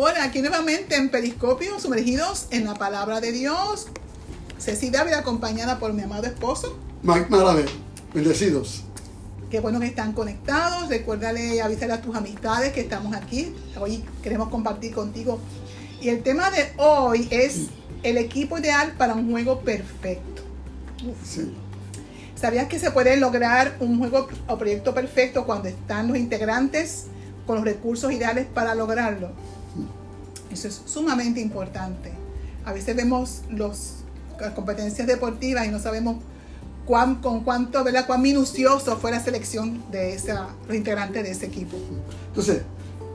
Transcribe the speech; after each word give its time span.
Hola, 0.00 0.22
aquí 0.22 0.40
nuevamente 0.40 0.94
en 0.94 1.08
Periscopio, 1.08 1.80
sumergidos 1.80 2.46
en 2.52 2.66
la 2.66 2.74
palabra 2.74 3.20
de 3.20 3.32
Dios. 3.32 3.88
Ceci 4.56 4.90
Dávila, 4.90 5.18
acompañada 5.18 5.80
por 5.80 5.92
mi 5.92 6.02
amado 6.02 6.24
esposo. 6.26 6.78
Mike 7.02 7.26
Marabel, 7.30 7.66
bendecidos. 8.14 8.84
Qué 9.50 9.58
bueno 9.58 9.80
que 9.80 9.86
están 9.86 10.12
conectados. 10.12 10.88
Recuérdale, 10.88 11.60
avísale 11.60 11.94
a 11.94 12.00
tus 12.00 12.14
amistades 12.14 12.72
que 12.72 12.80
estamos 12.82 13.12
aquí. 13.12 13.52
Hoy 13.76 14.04
queremos 14.22 14.50
compartir 14.50 14.94
contigo. 14.94 15.40
Y 16.00 16.10
el 16.10 16.22
tema 16.22 16.52
de 16.52 16.70
hoy 16.76 17.26
es 17.32 17.62
el 18.04 18.18
equipo 18.18 18.56
ideal 18.56 18.94
para 18.96 19.14
un 19.14 19.28
juego 19.28 19.62
perfecto. 19.62 20.42
Sí. 21.24 21.52
¿Sabías 22.36 22.68
que 22.68 22.78
se 22.78 22.92
puede 22.92 23.16
lograr 23.16 23.76
un 23.80 23.98
juego 23.98 24.28
o 24.46 24.58
proyecto 24.58 24.94
perfecto 24.94 25.44
cuando 25.44 25.68
están 25.68 26.06
los 26.06 26.16
integrantes 26.16 27.06
con 27.48 27.56
los 27.56 27.64
recursos 27.64 28.12
ideales 28.12 28.46
para 28.46 28.76
lograrlo? 28.76 29.32
Eso 30.58 30.68
es 30.68 30.80
sumamente 30.86 31.40
importante. 31.40 32.12
A 32.64 32.72
veces 32.72 32.96
vemos 32.96 33.42
los, 33.48 33.94
las 34.40 34.52
competencias 34.54 35.06
deportivas 35.06 35.66
y 35.66 35.70
no 35.70 35.78
sabemos 35.78 36.16
cuán, 36.84 37.16
con 37.16 37.44
cuánto, 37.44 37.84
¿verdad? 37.84 38.06
cuán 38.06 38.22
minucioso 38.22 38.96
fue 38.96 39.12
la 39.12 39.22
selección 39.22 39.84
de 39.92 40.14
esa, 40.14 40.48
los 40.66 40.76
integrantes 40.76 41.22
de 41.22 41.30
ese 41.30 41.46
equipo. 41.46 41.76
Entonces, 42.28 42.62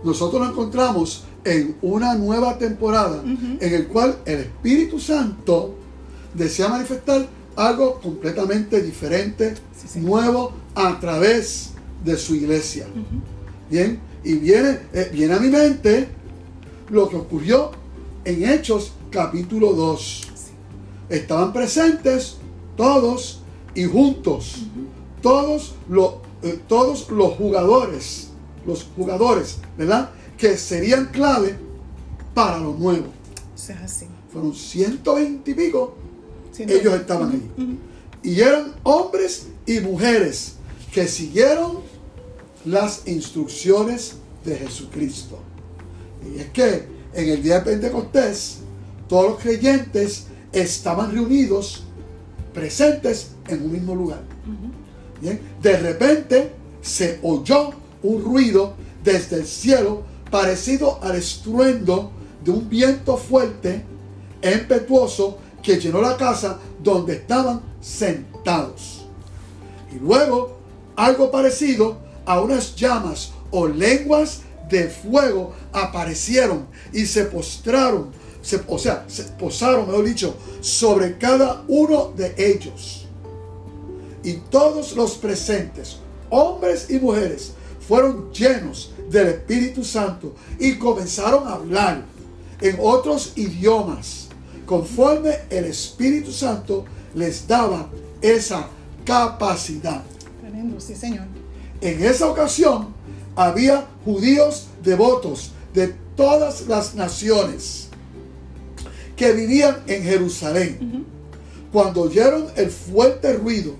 nosotros 0.05 0.41
nos 0.41 0.51
encontramos 0.51 1.25
en 1.43 1.75
una 1.81 2.15
nueva 2.15 2.57
temporada 2.57 3.21
en 3.23 3.73
el 3.73 3.87
cual 3.87 4.17
el 4.25 4.39
Espíritu 4.39 4.99
Santo 4.99 5.75
desea 6.33 6.69
manifestar 6.69 7.27
algo 7.57 7.99
completamente 7.99 8.81
diferente, 8.81 9.55
Sí, 9.85 9.99
nuevo 9.99 10.53
a 10.75 10.97
través 10.99 11.71
de 12.05 12.15
su 12.15 12.35
iglesia. 12.35 12.87
Bien, 13.69 13.99
y 14.23 14.35
viene, 14.35 14.79
eh, 14.93 15.09
viene 15.11 15.33
a 15.33 15.39
mi 15.39 15.49
mente 15.49 16.07
lo 16.93 17.09
que 17.09 17.15
ocurrió 17.15 17.71
en 18.23 18.47
Hechos 18.47 18.93
capítulo 19.09 19.73
2. 19.73 20.21
Estaban 21.09 21.51
presentes 21.51 22.37
todos 22.77 23.41
y 23.75 23.85
juntos, 23.85 24.67
todos, 25.21 25.73
los, 25.89 26.15
eh, 26.43 26.59
todos 26.67 27.09
los 27.09 27.33
jugadores, 27.33 28.29
los 28.65 28.87
jugadores, 28.95 29.57
¿verdad? 29.77 30.11
Que 30.37 30.55
serían 30.55 31.07
clave 31.07 31.57
para 32.35 32.59
lo 32.59 32.73
nuevo. 32.73 33.07
Eso 33.55 33.73
es 33.73 33.81
así. 33.81 34.05
Fueron 34.31 34.53
120 34.53 35.49
y 35.49 35.53
pico 35.53 35.95
ellos 36.59 36.93
estaban 36.93 37.31
ahí. 37.31 37.79
Y 38.21 38.39
eran 38.39 38.73
hombres 38.83 39.47
y 39.65 39.79
mujeres 39.79 40.53
que 40.93 41.07
siguieron 41.07 41.79
las 42.65 43.07
instrucciones 43.07 44.17
de 44.45 44.57
Jesucristo. 44.57 45.39
Y 46.25 46.39
es 46.39 46.49
que 46.49 46.87
en 47.13 47.29
el 47.29 47.43
día 47.43 47.59
de 47.59 47.71
Pentecostés, 47.71 48.59
todos 49.07 49.31
los 49.31 49.39
creyentes 49.39 50.25
estaban 50.51 51.11
reunidos, 51.11 51.83
presentes 52.53 53.31
en 53.47 53.63
un 53.63 53.71
mismo 53.71 53.95
lugar. 53.95 54.21
Bien, 55.21 55.39
De 55.61 55.77
repente 55.77 56.51
se 56.81 57.19
oyó 57.23 57.71
un 58.03 58.23
ruido 58.23 58.73
desde 59.03 59.37
el 59.37 59.45
cielo 59.45 60.03
parecido 60.29 60.99
al 61.01 61.15
estruendo 61.15 62.11
de 62.43 62.51
un 62.51 62.69
viento 62.69 63.17
fuerte 63.17 63.83
e 64.41 64.51
impetuoso 64.51 65.37
que 65.61 65.79
llenó 65.79 66.01
la 66.01 66.17
casa 66.17 66.59
donde 66.81 67.13
estaban 67.13 67.61
sentados. 67.81 69.05
Y 69.91 69.99
luego 69.99 70.57
algo 70.95 71.31
parecido 71.31 71.97
a 72.25 72.41
unas 72.41 72.75
llamas 72.75 73.31
o 73.51 73.67
lenguas 73.67 74.41
de 74.69 74.89
fuego 74.89 75.53
aparecieron 75.71 76.67
y 76.91 77.05
se 77.05 77.25
postraron, 77.25 78.09
se- 78.41 78.61
o 78.67 78.77
sea, 78.77 79.05
se 79.07 79.23
posaron, 79.23 79.87
mejor 79.87 80.05
dicho, 80.05 80.35
sobre 80.61 81.17
cada 81.17 81.63
uno 81.67 82.13
de 82.15 82.33
ellos. 82.37 83.07
Y 84.23 84.33
todos 84.49 84.95
los 84.95 85.15
presentes, 85.15 85.97
hombres 86.29 86.87
y 86.89 86.97
mujeres, 86.99 87.53
fueron 87.87 88.31
llenos 88.31 88.93
del 89.09 89.27
Espíritu 89.27 89.83
Santo 89.83 90.33
y 90.59 90.75
comenzaron 90.75 91.47
a 91.47 91.53
hablar 91.53 92.05
en 92.61 92.77
otros 92.81 93.33
idiomas, 93.35 94.27
conforme 94.65 95.39
el 95.49 95.65
Espíritu 95.65 96.31
Santo 96.31 96.85
les 97.13 97.45
daba 97.45 97.89
esa 98.21 98.69
capacidad. 99.03 100.01
Tremendo, 100.39 100.79
sí, 100.79 100.95
Señor. 100.95 101.25
En 101.81 102.01
esa 102.01 102.27
ocasión 102.29 102.93
había 103.35 103.87
judíos 104.05 104.67
devotos 104.83 105.51
de 105.73 105.95
todas 106.15 106.67
las 106.67 106.95
naciones 106.95 107.89
que 109.15 109.31
vivían 109.31 109.77
en 109.87 110.03
Jerusalén. 110.03 111.05
Cuando 111.71 112.01
oyeron 112.01 112.47
el 112.55 112.69
fuerte 112.69 113.33
ruido, 113.33 113.75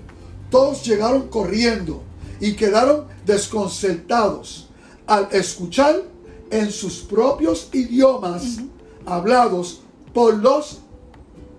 todos 0.50 0.84
llegaron 0.84 1.28
corriendo 1.28 2.02
y 2.40 2.54
quedaron 2.54 3.06
desconcertados 3.24 4.68
al 5.06 5.28
escuchar 5.32 6.02
en 6.50 6.70
sus 6.70 7.00
propios 7.00 7.68
idiomas 7.72 8.58
hablados 9.06 9.82
por 10.12 10.36
los 10.36 10.78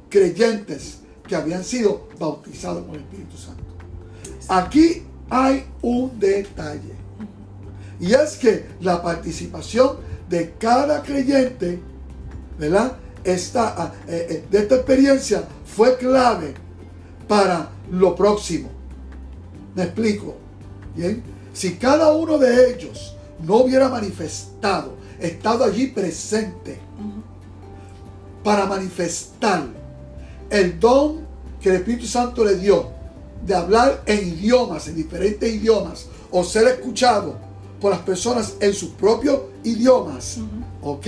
creyentes 0.09 1.00
que 1.28 1.35
habían 1.35 1.63
sido 1.63 2.07
bautizados 2.19 2.85
por 2.85 2.95
el 2.95 3.01
Espíritu 3.01 3.38
Santo. 3.38 3.63
Aquí 4.47 5.03
hay 5.29 5.66
un 5.81 6.19
detalle. 6.19 6.94
Y 8.00 8.13
es 8.13 8.38
que 8.38 8.66
la 8.81 9.01
participación 9.01 9.97
de 10.29 10.53
cada 10.57 11.01
creyente, 11.01 11.79
¿verdad? 12.57 12.97
Esta, 13.23 13.75
ah, 13.78 13.94
eh, 14.07 14.28
eh, 14.29 14.45
de 14.50 14.57
esta 14.59 14.75
experiencia 14.75 15.44
fue 15.66 15.97
clave 15.97 16.53
para 17.28 17.69
lo 17.91 18.16
próximo. 18.16 18.69
Me 19.75 19.84
explico. 19.84 20.35
Bien. 20.95 21.23
Si 21.53 21.75
cada 21.75 22.11
uno 22.13 22.38
de 22.38 22.72
ellos 22.72 23.16
no 23.44 23.57
hubiera 23.57 23.89
manifestado, 23.89 24.95
estado 25.19 25.63
allí 25.63 25.88
presente 25.88 26.79
para 28.44 28.66
manifestar 28.66 29.66
el 30.50 30.79
don 30.79 31.25
que 31.61 31.69
el 31.69 31.75
Espíritu 31.78 32.05
Santo 32.05 32.44
le 32.45 32.55
dio 32.55 32.91
de 33.45 33.55
hablar 33.55 34.03
en 34.05 34.28
idiomas, 34.28 34.88
en 34.88 34.95
diferentes 34.95 35.51
idiomas, 35.51 36.07
o 36.31 36.44
ser 36.44 36.67
escuchado 36.67 37.44
por 37.85 37.91
las 37.91 38.01
personas 38.01 38.56
en 38.62 38.73
sus 38.73 38.90
propios 38.90 39.41
idiomas. 39.63 40.40
¿Ok? 40.81 41.06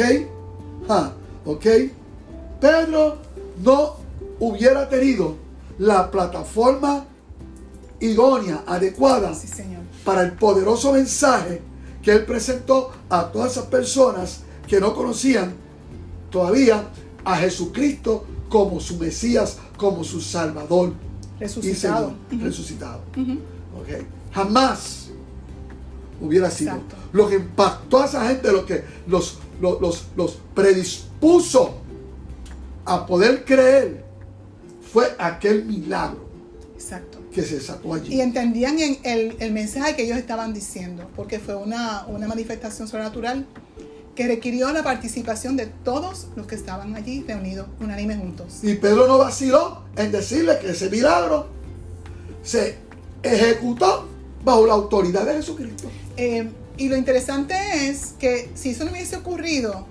¿Ok? 1.44 1.66
Pedro 2.62 3.18
no 3.64 3.96
hubiera 4.40 4.88
tenido 4.88 5.38
la 5.80 6.12
plataforma 6.12 7.06
idónea, 8.00 8.64
adecuada 8.68 9.34
Sí, 9.34 9.48
Señor. 9.48 9.82
para 10.06 10.22
el 10.22 10.34
poderoso 10.34 10.94
mensaje 10.94 11.64
que 12.04 12.12
él 12.12 12.26
presentó 12.26 12.92
a 13.10 13.24
todas 13.32 13.54
esas 13.54 13.66
personas 13.66 14.42
que 14.68 14.80
no 14.80 14.94
conocían 14.94 15.56
todavía 16.30 16.90
a 17.26 17.38
Jesucristo 17.38 18.24
como 18.50 18.80
su 18.80 18.98
Mesías, 18.98 19.58
como 19.78 20.04
su 20.04 20.22
Salvador. 20.22 20.94
y 21.40 21.40
Resucitado. 21.40 22.14
Señor, 22.30 22.44
resucitado. 22.46 23.02
Ok. 23.82 24.04
Jamás 24.32 25.07
hubiera 26.22 26.50
sido. 26.50 26.74
Exacto. 26.74 26.96
Lo 27.14 27.30
que 27.30 27.36
impactó 27.36 28.02
a 28.02 28.06
esa 28.06 28.28
gente, 28.28 28.52
lo 28.52 28.66
que 28.66 28.84
los, 29.08 29.40
los, 29.62 29.82
los, 29.82 30.06
los 30.16 30.38
predispuso 30.54 31.78
a 32.86 33.06
poder 33.06 33.44
creer, 33.44 34.06
fue 34.92 35.14
aquel 35.20 35.66
milagro 35.66 36.26
Exacto. 36.76 37.20
que 37.32 37.44
se 37.44 37.60
sacó 37.60 37.96
allí. 37.96 38.16
Y 38.16 38.22
entendían 38.22 38.80
en 38.80 38.98
el, 39.04 39.36
el 39.40 39.52
mensaje 39.52 39.96
que 39.96 40.04
ellos 40.04 40.18
estaban 40.18 40.54
diciendo, 40.54 41.10
porque 41.16 41.40
fue 41.40 41.56
una, 41.56 42.06
una 42.08 42.28
manifestación 42.28 42.88
sobrenatural 42.88 43.46
que 44.16 44.28
requirió 44.28 44.74
la 44.74 44.84
participación 44.84 45.56
de 45.58 45.68
todos 45.68 46.28
los 46.36 46.48
que 46.48 46.56
estaban 46.56 46.96
allí 46.96 47.24
reunidos, 47.28 47.68
unánimes 47.80 48.18
juntos. 48.18 48.64
Y 48.64 48.74
Pedro 48.76 49.08
no 49.08 49.20
vaciló 49.20 49.84
en 49.96 50.12
decirle 50.12 50.58
que 50.60 50.72
ese 50.72 50.90
milagro 50.90 51.48
se 52.42 52.80
ejecutó 53.22 54.08
bajo 54.48 54.66
la 54.66 54.74
autoridad 54.74 55.26
de 55.26 55.34
Jesucristo. 55.34 55.92
Eh, 56.16 56.50
y 56.78 56.88
lo 56.88 56.96
interesante 56.96 57.54
es 57.90 58.14
que 58.18 58.50
si 58.56 58.70
eso 58.70 58.86
no 58.86 58.92
hubiese 58.92 59.18
ocurrido, 59.18 59.86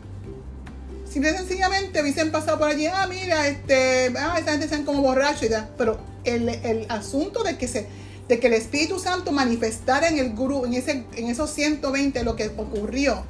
simple 1.08 1.30
y 1.30 1.34
sencillamente 1.34 2.00
hubiesen 2.00 2.32
pasado 2.32 2.58
por 2.58 2.68
allí, 2.68 2.86
ah, 2.86 3.06
mira, 3.06 3.48
este, 3.48 4.12
ah, 4.18 4.36
esta 4.38 4.52
gente 4.52 4.66
sean 4.66 4.84
como 4.84 5.02
borrachos 5.02 5.42
y 5.42 5.48
da. 5.48 5.68
Pero 5.76 5.98
el, 6.24 6.48
el 6.48 6.86
asunto 6.88 7.44
de 7.44 7.58
que 7.58 7.68
se 7.68 7.86
de 8.28 8.40
que 8.40 8.48
el 8.48 8.54
Espíritu 8.54 8.98
Santo 8.98 9.30
manifestara 9.30 10.08
en 10.08 10.18
el 10.18 10.30
grupo, 10.30 10.66
en, 10.66 10.74
ese, 10.74 11.04
en 11.14 11.28
esos 11.28 11.48
120 11.50 12.24
lo 12.24 12.34
que 12.34 12.48
ocurrió, 12.48 13.22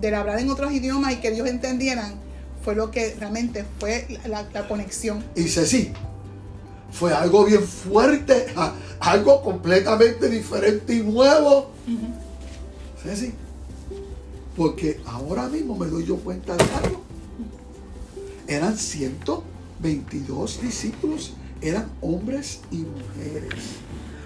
del 0.00 0.14
hablar 0.14 0.38
en 0.38 0.48
otros 0.48 0.72
idiomas 0.72 1.12
y 1.12 1.16
que 1.16 1.28
ellos 1.28 1.46
entendieran, 1.48 2.14
fue 2.64 2.74
lo 2.74 2.90
que 2.90 3.14
realmente 3.18 3.66
fue 3.78 4.06
la, 4.26 4.48
la 4.54 4.66
conexión. 4.66 5.22
Y 5.34 5.48
sí, 5.48 5.92
fue 6.90 7.12
algo 7.12 7.44
bien 7.44 7.62
fuerte, 7.62 8.46
algo 9.00 9.42
completamente 9.42 10.28
diferente 10.28 10.94
y 10.94 11.02
nuevo. 11.02 11.70
Sí, 13.02 13.16
sí. 13.16 13.34
Porque 14.56 15.00
ahora 15.06 15.48
mismo 15.48 15.76
me 15.76 15.86
doy 15.86 16.04
yo 16.04 16.16
cuenta 16.16 16.56
de 16.56 16.64
algo. 16.64 17.02
Eran 18.46 18.76
122 18.76 20.62
discípulos, 20.62 21.34
eran 21.60 21.90
hombres 22.00 22.60
y 22.70 22.78
mujeres. 22.78 23.54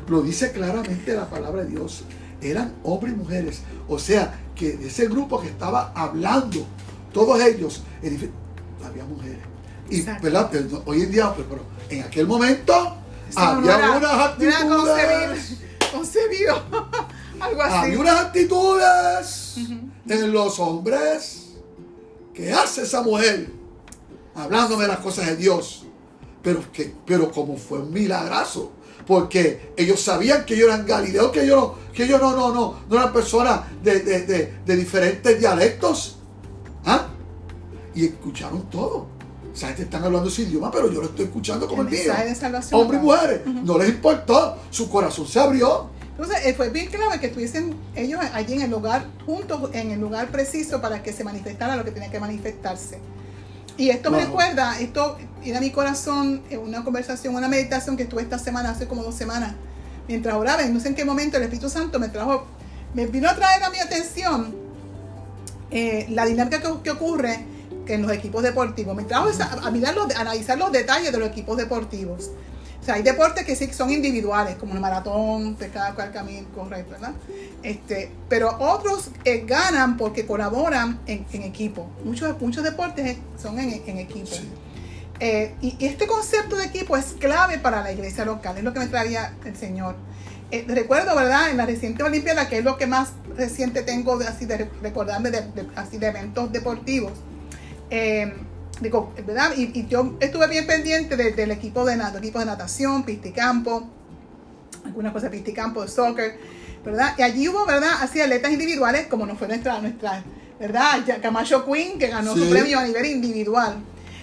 Lo 0.09 0.23
dice 0.23 0.53
claramente 0.53 1.13
la 1.13 1.29
palabra 1.29 1.65
de 1.65 1.71
Dios. 1.71 2.05
Eran 2.41 2.73
hombres 2.83 3.15
y 3.15 3.17
mujeres. 3.17 3.63
O 3.89 3.99
sea, 3.99 4.41
que 4.55 4.77
de 4.77 4.89
ese 4.89 5.07
grupo 5.09 5.41
que 5.41 5.49
estaba 5.49 5.93
hablando, 5.95 6.65
todos 7.13 7.41
ellos, 7.41 7.83
había 8.85 9.05
mujeres. 9.05 9.52
Y 9.91 10.03
¿verdad? 10.03 10.51
hoy 10.87 11.03
en 11.03 11.11
día, 11.11 11.35
pues, 11.35 11.47
pero, 11.49 11.63
en 11.91 12.03
aquel 12.03 12.27
momento 12.27 13.03
había 13.37 13.93
unas 13.93 14.13
actitudes. 14.13 15.57
Concebido. 15.93 16.63
Algo 17.41 17.63
así. 17.63 17.75
Había 17.77 17.99
unas 17.99 18.21
actitudes 18.21 19.57
en 20.09 20.33
los 20.33 20.59
hombres. 20.59 21.53
¿Qué 22.35 22.53
hace 22.53 22.83
esa 22.83 23.03
mujer? 23.03 23.51
Hablándome 24.35 24.85
de 24.85 24.89
las 24.89 25.01
cosas 25.01 25.27
de 25.27 25.37
Dios. 25.37 25.85
Pero, 26.43 26.61
que, 26.73 26.95
pero 27.07 27.31
como 27.31 27.57
fue 27.57 27.81
un 27.81 27.93
milagrazo. 27.93 28.73
Porque 29.07 29.73
ellos 29.77 30.01
sabían 30.01 30.45
que 30.45 30.55
ellos 30.55 30.69
eran 30.69 30.87
galileos, 30.87 31.33
que 31.33 31.43
ellos 31.43 31.57
no, 31.57 31.75
que 31.93 32.05
ellos 32.05 32.21
no, 32.21 32.37
no, 32.37 32.55
no, 32.55 32.81
no 32.89 32.97
eran 32.97 33.13
personas 33.13 33.63
de, 33.83 34.01
de 34.65 34.77
diferentes 34.77 35.39
dialectos. 35.39 36.19
¿Ah? 36.85 37.09
Y 37.95 38.07
escucharon 38.07 38.71
todo. 38.71 39.09
O 39.53 39.57
sea, 39.57 39.75
te 39.75 39.83
están 39.83 40.03
hablando 40.03 40.29
ese 40.29 40.43
idioma, 40.43 40.71
pero 40.71 40.91
yo 40.91 41.01
lo 41.01 41.09
estoy 41.09 41.27
escuchando 41.27 41.69
como 41.69 41.83
el, 41.83 41.91
mío. 41.91 42.13
Hombres 42.73 43.01
y 43.01 43.05
mujeres. 43.05 43.41
No 43.47 43.77
les 43.79 43.91
importó. 43.91 44.57
Su 44.71 44.89
corazón 44.89 45.27
se 45.27 45.41
abrió. 45.41 45.91
Entonces, 46.13 46.47
eh, 46.47 46.55
fue 46.55 46.71
bien 46.71 46.87
clave 46.87 47.21
que 47.21 47.27
estuviesen 47.27 47.75
ellos 47.95 48.21
allí 48.33 48.55
en 48.55 48.63
el 48.63 48.71
lugar, 48.71 49.07
juntos, 49.27 49.71
en 49.73 49.91
el 49.91 50.01
lugar 50.01 50.29
preciso 50.29 50.81
para 50.81 51.03
que 51.03 51.13
se 51.13 51.25
manifestara 51.25 51.77
lo 51.77 51.85
que 51.85 51.91
tenía 51.91 52.11
que 52.11 52.21
manifestarse. 52.21 52.99
Y 53.77 53.89
esto 53.89 54.11
me 54.11 54.21
recuerda, 54.21 54.79
esto 54.79 55.17
era 55.43 55.59
mi 55.59 55.71
corazón, 55.71 56.43
en 56.51 56.61
una 56.61 56.85
conversación, 56.85 57.35
una 57.35 57.49
meditación 57.49 57.97
que 57.97 58.05
tuve 58.05 58.23
esta 58.23 58.39
semana, 58.39 58.71
hace 58.71 58.87
como 58.87 59.03
dos 59.03 59.15
semanas, 59.15 59.55
mientras 60.07 60.35
oraba, 60.35 60.63
no 60.67 60.79
sé 60.79 60.89
en 60.89 60.95
qué 60.95 61.07
momento 61.07 61.39
el 61.39 61.45
Espíritu 61.45 61.71
Santo 61.71 61.99
me 61.99 62.09
trajo, 62.09 62.47
me 62.93 63.07
vino 63.07 63.29
a 63.31 63.35
traer 63.35 63.65
a 63.65 63.71
mi 63.71 63.79
atención 63.79 64.55
eh, 65.71 66.07
la 66.11 66.27
dinámica 66.27 66.61
que, 66.61 66.69
que 66.83 66.91
ocurre 66.91 67.47
en 67.87 68.03
los 68.03 68.13
equipos 68.13 68.43
deportivos. 68.43 68.95
Me 68.95 69.05
trajo 69.05 69.29
a, 69.63 69.71
mirar 69.71 69.95
los, 69.95 70.15
a 70.15 70.21
analizar 70.21 70.59
los 70.59 70.73
detalles 70.73 71.13
de 71.13 71.19
los 71.19 71.29
equipos 71.29 71.57
deportivos. 71.57 72.31
O 72.81 72.85
sea, 72.85 72.95
hay 72.95 73.03
deportes 73.03 73.45
que 73.45 73.55
sí 73.55 73.73
son 73.73 73.91
individuales, 73.91 74.57
como 74.57 74.75
el 74.75 74.81
maratón, 74.81 75.55
pescar, 75.55 75.95
cual 75.95 76.11
camino, 76.11 76.49
correr, 76.53 76.85
¿verdad? 76.85 77.13
Este, 77.63 78.11
pero 78.29 78.57
otros 78.59 79.11
eh, 79.25 79.45
ganan 79.47 79.97
porque 79.97 80.27
colaboran 80.27 80.99
en, 81.07 81.25
equipo. 81.43 81.89
Muchos, 82.05 82.41
muchos 82.41 82.65
deportes 82.65 83.19
son 83.41 83.61
en, 83.61 83.99
equipo. 83.99 84.35
Eh, 85.21 85.55
y, 85.61 85.77
este 85.79 86.09
concepto 86.09 86.57
de 86.57 86.65
equipo 86.65 86.97
es 86.97 87.15
clave 87.21 87.59
para 87.59 87.83
la 87.83 87.93
iglesia 87.93 88.25
local, 88.25 88.59
es 88.59 88.65
lo 88.65 88.73
que 88.73 88.81
me 88.81 88.89
traía 88.89 89.37
el 89.45 89.57
Señor. 89.57 89.95
Eh, 90.51 90.65
recuerdo, 90.67 91.15
¿verdad? 91.15 91.51
En 91.51 91.59
la 91.59 91.67
reciente 91.67 92.03
Olimpiada, 92.03 92.49
que 92.49 92.59
es 92.59 92.65
lo 92.65 92.77
que 92.77 92.89
más 92.89 93.11
reciente 93.37 93.83
tengo 93.83 94.19
de, 94.19 94.27
así 94.27 94.45
de 94.45 94.69
recordarme 94.83 95.31
de, 95.31 95.45
así 95.77 95.99
de 95.99 96.09
eventos 96.09 96.51
deportivos 96.51 97.13
eh, 97.95 98.33
digo, 98.81 99.13
¿verdad? 99.27 99.53
Y, 99.55 99.87
yo 99.87 100.17
estuve 100.19 100.47
bien 100.47 100.67
pendiente 100.67 101.15
del 101.15 101.51
equipo 101.51 101.85
de, 101.85 101.95
equipo 102.17 102.39
de 102.39 102.47
natación, 102.47 103.03
pisticampo, 103.03 103.87
algunas 104.87 105.13
cosas 105.13 105.31
de 105.31 105.37
pisticampo, 105.37 105.83
de 105.83 105.89
soccer, 105.89 106.39
¿verdad? 106.83 107.13
Y 107.19 107.23
allí 107.23 107.49
hubo, 107.51 107.67
¿verdad? 107.67 107.91
Así 108.01 108.19
atletas 108.23 108.51
individuales, 108.51 109.09
como 109.09 109.27
no 109.27 109.37
fue 109.37 109.47
nuestra, 109.47 109.79
nuestra 109.81 110.25
¿verdad? 110.59 111.05
Camacho 111.21 111.67
Queen, 111.67 111.99
que 111.99 112.09
ganó 112.09 112.35
su 112.35 112.49
premio 112.49 112.79
a 112.79 112.85
nivel 112.85 113.05
individual. 113.05 113.77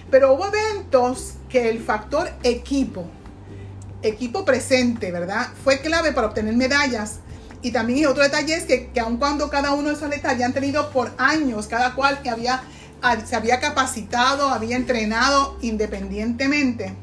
Pero 0.09 0.33
hubo 0.33 0.47
eventos 0.47 1.35
que 1.47 1.69
el 1.69 1.79
factor 1.83 2.27
equipo, 2.41 3.05
equipo 4.01 4.45
presente, 4.45 5.11
¿verdad? 5.11 5.47
Fue 5.63 5.79
clave 5.79 6.11
para 6.11 6.25
obtener 6.25 6.55
medallas. 6.55 7.19
Y 7.61 7.71
también 7.71 8.07
otro 8.07 8.23
detalle 8.23 8.55
es 8.55 8.63
que, 8.63 8.87
que 8.87 8.99
aun 8.99 9.17
cuando 9.17 9.47
cada 9.51 9.73
uno 9.73 9.89
de 9.89 9.93
esos 9.93 10.05
atletas 10.05 10.31
habían 10.31 10.53
tenido 10.53 10.89
por 10.89 11.11
años, 11.19 11.67
cada 11.67 11.93
cual 11.93 12.23
que 12.23 12.31
había 12.31 12.63
se 13.25 13.35
había 13.35 13.59
capacitado, 13.59 14.49
había 14.49 14.75
entrenado 14.75 15.57
independientemente. 15.61 16.93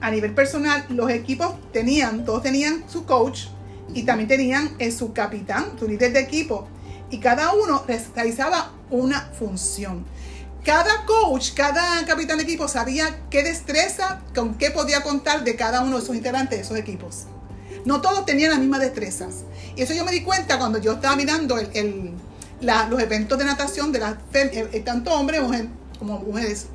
A 0.00 0.10
nivel 0.10 0.34
personal, 0.34 0.84
los 0.88 1.10
equipos 1.10 1.54
tenían, 1.72 2.24
todos 2.24 2.42
tenían 2.42 2.84
su 2.88 3.04
coach 3.06 3.46
y 3.94 4.02
también 4.02 4.28
tenían 4.28 4.74
eh, 4.78 4.90
su 4.90 5.12
capitán, 5.12 5.78
su 5.78 5.86
líder 5.86 6.12
de 6.12 6.20
equipo. 6.20 6.68
Y 7.10 7.18
cada 7.18 7.52
uno 7.54 7.84
realizaba 8.14 8.72
una 8.90 9.20
función. 9.38 10.04
Cada 10.64 11.04
coach, 11.06 11.52
cada 11.54 12.04
capitán 12.06 12.38
de 12.38 12.44
equipo 12.44 12.68
sabía 12.68 13.20
qué 13.30 13.42
destreza, 13.42 14.22
con 14.34 14.54
qué 14.54 14.70
podía 14.70 15.02
contar 15.02 15.44
de 15.44 15.56
cada 15.56 15.82
uno 15.82 15.98
de 15.98 16.06
sus 16.06 16.14
integrantes 16.16 16.58
de 16.58 16.64
esos 16.64 16.76
equipos. 16.76 17.24
No 17.84 18.00
todos 18.00 18.24
tenían 18.24 18.50
las 18.50 18.60
mismas 18.60 18.80
destrezas. 18.80 19.44
Y 19.76 19.82
eso 19.82 19.92
yo 19.92 20.04
me 20.04 20.12
di 20.12 20.22
cuenta 20.22 20.58
cuando 20.58 20.78
yo 20.78 20.92
estaba 20.92 21.16
mirando 21.16 21.58
el 21.58 22.14
los 22.62 23.00
eventos 23.00 23.38
de 23.38 23.44
natación 23.44 23.92
de 23.92 23.98
las 23.98 24.14
eh, 24.34 24.68
eh, 24.72 24.80
tanto 24.80 25.12
hombres 25.12 25.40
como 25.98 26.18
mujeres, 26.20 26.66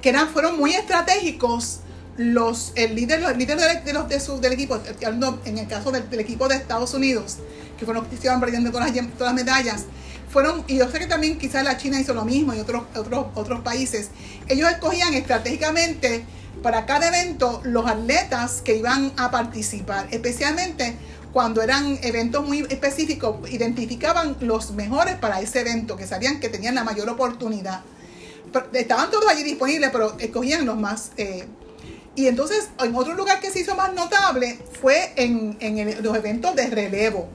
que 0.00 0.08
eran, 0.08 0.28
fueron 0.28 0.58
muy 0.58 0.72
estratégicos 0.74 1.80
los, 2.16 2.72
el 2.74 2.94
líder, 2.94 3.20
los 3.22 3.36
líderes 3.36 3.84
de, 3.84 3.92
los, 3.92 4.08
de 4.08 4.20
su, 4.20 4.40
del 4.40 4.52
equipo, 4.52 4.78
en 5.44 5.58
el 5.58 5.66
caso 5.66 5.90
del, 5.90 6.20
equipo 6.20 6.48
de 6.48 6.56
Estados 6.56 6.92
Unidos, 6.94 7.38
que 7.78 7.84
fueron 7.84 8.02
los 8.02 8.10
que 8.10 8.16
estaban 8.16 8.40
perdiendo 8.40 8.70
todas 8.70 8.94
las, 8.94 9.06
todas 9.16 9.34
las 9.34 9.44
medallas, 9.44 9.84
fueron, 10.28 10.64
y 10.66 10.78
yo 10.78 10.90
sé 10.90 10.98
que 10.98 11.06
también 11.06 11.38
quizás 11.38 11.62
la 11.64 11.76
China 11.76 12.00
hizo 12.00 12.14
lo 12.14 12.24
mismo 12.24 12.54
y 12.54 12.60
otros, 12.60 12.84
otros, 12.96 13.26
otros 13.34 13.60
países, 13.60 14.10
ellos 14.48 14.70
escogían 14.70 15.14
estratégicamente 15.14 16.24
para 16.62 16.86
cada 16.86 17.08
evento 17.08 17.60
los 17.64 17.86
atletas 17.86 18.62
que 18.62 18.76
iban 18.76 19.12
a 19.16 19.30
participar, 19.30 20.08
especialmente 20.10 20.96
cuando 21.32 21.62
eran 21.62 21.98
eventos 22.02 22.46
muy 22.46 22.60
específicos, 22.68 23.50
identificaban 23.50 24.36
los 24.40 24.72
mejores 24.72 25.16
para 25.16 25.40
ese 25.40 25.60
evento, 25.60 25.96
que 25.96 26.06
sabían 26.06 26.40
que 26.40 26.48
tenían 26.48 26.74
la 26.74 26.84
mayor 26.84 27.08
oportunidad. 27.08 27.80
estaban 28.74 29.10
todos 29.10 29.28
allí 29.30 29.42
disponibles, 29.42 29.90
pero 29.90 30.16
escogían 30.18 30.66
los 30.66 30.76
más... 30.76 31.12
Eh, 31.16 31.46
y 32.14 32.26
entonces, 32.26 32.68
en 32.78 32.94
otro 32.94 33.14
lugar 33.14 33.40
que 33.40 33.50
se 33.50 33.60
hizo 33.60 33.74
más 33.74 33.94
notable 33.94 34.58
fue 34.82 35.14
en, 35.16 35.56
los 36.02 36.14
eventos 36.14 36.54
de 36.54 36.66
relevo. 36.68 37.30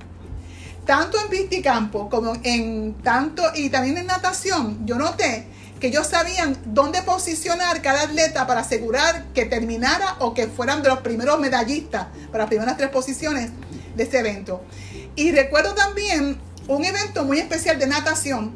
Tanto 0.86 1.20
en 1.20 1.30
pisticampo 1.30 2.08
como 2.10 2.34
en 2.44 2.94
tanto, 3.02 3.42
y 3.56 3.70
también 3.70 3.98
en 3.98 4.06
natación, 4.06 4.86
yo 4.86 4.96
noté 4.96 5.48
que 5.80 5.88
ellos 5.88 6.08
sabían 6.08 6.56
dónde 6.66 7.02
posicionar 7.02 7.82
cada 7.82 8.04
atleta 8.04 8.46
para 8.46 8.62
asegurar 8.62 9.26
que 9.34 9.46
terminara 9.46 10.16
o 10.20 10.34
que 10.36 10.48
fueran 10.48 10.84
de 10.84 10.90
los 10.90 11.00
primeros 11.00 11.40
medallistas 11.40 12.08
para 12.32 12.44
las 12.44 12.48
primeras 12.48 12.78
tres 12.78 12.90
posiciones 12.90 13.52
de 13.98 14.04
ese 14.04 14.20
evento. 14.20 14.64
Y 15.16 15.32
recuerdo 15.32 15.74
también 15.74 16.40
un 16.68 16.86
evento 16.86 17.26
muy 17.26 17.40
especial 17.40 17.80
de 17.80 17.88
natación, 17.88 18.54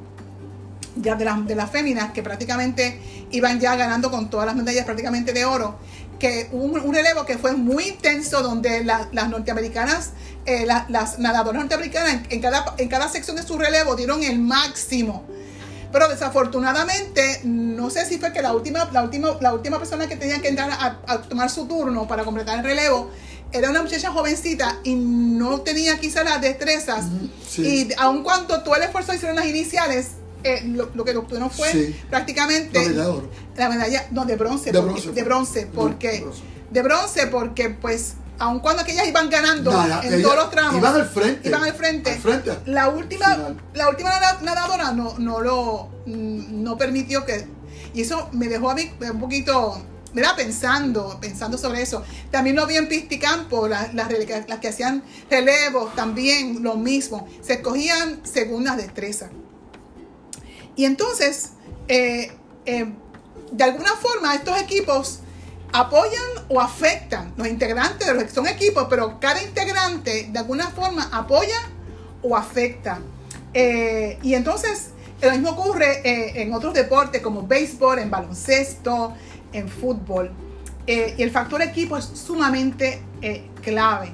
ya 0.96 1.16
de, 1.16 1.26
de 1.46 1.56
las 1.56 1.72
féminas, 1.72 2.12
que 2.12 2.22
prácticamente 2.22 3.00
iban 3.32 3.60
ya 3.60 3.76
ganando 3.76 4.12
con 4.12 4.30
todas 4.30 4.46
las 4.46 4.56
medallas 4.56 4.86
prácticamente 4.86 5.34
de 5.34 5.46
oro, 5.46 5.80
que 6.20 6.50
un, 6.52 6.94
relevo 6.94 7.26
que 7.26 7.38
fue 7.38 7.54
muy 7.54 7.88
intenso, 7.88 8.44
donde 8.44 8.84
las 8.84 9.30
norteamericanas, 9.30 10.12
eh, 10.46 10.66
las 10.68 11.18
nadadoras 11.18 11.62
norteamericanas 11.62 12.22
en, 12.30 12.42
cada, 12.42 12.76
en 12.78 12.90
cada 12.90 13.10
sección 13.10 13.36
de 13.38 13.44
su 13.44 13.58
relevo 13.58 13.96
dieron 13.96 14.24
el 14.24 14.38
máximo. 14.38 15.26
Pero 15.92 16.08
desafortunadamente, 16.08 17.42
no 17.44 17.90
sé 17.90 18.06
si 18.06 18.18
fue 18.18 18.32
que 18.32 18.42
la 18.42 18.54
última, 18.54 18.88
la 18.94 19.04
última, 19.04 19.36
la 19.42 19.54
última 19.54 19.78
persona 19.78 20.08
que 20.08 20.16
tenía 20.16 20.40
que 20.42 20.50
entrar 20.50 20.70
a 20.72 21.22
tomar 21.24 21.50
su 21.50 21.68
turno 21.68 22.08
para 22.08 22.24
completar 22.24 22.60
el 22.60 22.64
relevo 22.64 23.10
era 23.54 23.70
una 23.70 23.82
muchacha 23.82 24.12
jovencita 24.12 24.80
y 24.84 24.96
no 24.96 25.62
tenía 25.62 26.00
quizás 26.00 26.26
las 26.26 26.42
destrezas. 26.42 27.06
Y 27.58 27.90
aun 27.98 28.24
cuando 28.24 28.62
todo 28.64 28.76
el 28.76 28.84
esfuerzo 28.84 29.14
hicieron 29.14 29.36
las 29.36 29.46
iniciales, 29.46 30.12
eh, 30.44 30.64
lo, 30.66 31.06
que 31.06 31.16
obtuvieron 31.16 31.52
fue 31.52 31.94
prácticamente 32.10 32.94
la 33.56 33.70
medalla 33.70 34.08
no, 34.12 34.26
de 34.26 34.36
bronce. 34.36 34.72
De 34.72 34.80
bronce. 34.80 35.12
De 35.12 35.24
bronce, 35.24 35.68
porque, 35.74 36.26
de 36.72 36.82
bronce 36.82 37.28
porque 37.28 37.70
pues 37.70 38.14
aun 38.40 38.60
cuando 38.60 38.82
aquellas 38.82 39.08
iban 39.08 39.30
ganando 39.30 39.72
en 40.04 40.22
todos 40.22 40.36
los 40.36 40.50
tramos, 40.50 40.78
iban 40.78 40.96
al 40.96 41.08
frente, 41.08 41.48
iban 41.48 41.64
al 41.64 41.74
frente, 41.74 42.20
la 42.66 42.90
última, 42.90 43.56
la 43.76 43.90
última 43.90 44.10
nadadora 44.42 44.94
no, 44.94 45.16
no 45.20 45.42
lo 45.42 45.90
no 46.08 46.78
permitió 46.78 47.24
que 47.24 47.46
y 47.94 48.02
eso 48.02 48.30
me 48.32 48.48
dejó 48.48 48.72
a 48.72 48.76
mí 48.76 48.92
un 49.00 49.20
poquito 49.20 49.84
mira, 50.14 50.36
pensando, 50.36 51.18
pensando 51.20 51.58
sobre 51.58 51.82
eso. 51.82 52.04
También 52.30 52.56
lo 52.56 52.68
vi 52.68 52.76
en 52.76 52.88
Pisticampo, 52.88 53.68
las, 53.68 53.94
las, 53.94 54.10
que 54.60 54.68
hacían 54.68 55.04
relevos, 55.30 55.96
también 55.96 56.64
lo 56.64 56.76
mismo. 56.76 57.28
Se 57.42 57.54
escogían 57.54 58.22
según 58.24 58.66
las 58.66 58.78
destrezas. 58.78 59.30
Y 60.76 60.86
entonces, 60.86 61.52
eh, 61.88 62.32
eh, 62.66 62.94
de 63.52 63.64
alguna 63.64 63.92
forma, 63.96 64.34
estos 64.36 64.60
equipos 64.62 65.20
apoyan 65.74 66.22
o 66.50 66.60
afectan 66.60 67.34
los 67.38 67.48
integrantes 67.48 68.08
de 68.08 68.14
los 68.14 68.24
que 68.24 68.32
son 68.32 68.48
equipos, 68.48 68.88
pero 68.90 69.20
cada 69.20 69.42
integrante 69.42 70.30
de 70.32 70.40
alguna 70.40 70.70
forma 70.72 71.10
apoya 71.12 71.60
o 72.22 72.36
afecta. 72.36 73.00
Eh, 73.54 74.18
y 74.22 74.34
entonces, 74.34 74.90
lo 75.22 75.32
mismo 75.32 75.52
ocurre 75.52 76.42
en 76.42 76.54
otros 76.54 76.74
deportes 76.74 77.22
como 77.22 77.46
béisbol, 77.46 78.00
en 78.00 78.10
baloncesto, 78.10 79.14
en 79.54 79.68
fútbol. 79.70 80.32
Eh, 80.88 81.16
y 81.18 81.24
el 81.24 81.32
factor 81.32 81.62
equipo 81.62 81.98
es 81.98 82.06
sumamente 82.06 83.02
clave. 83.62 84.12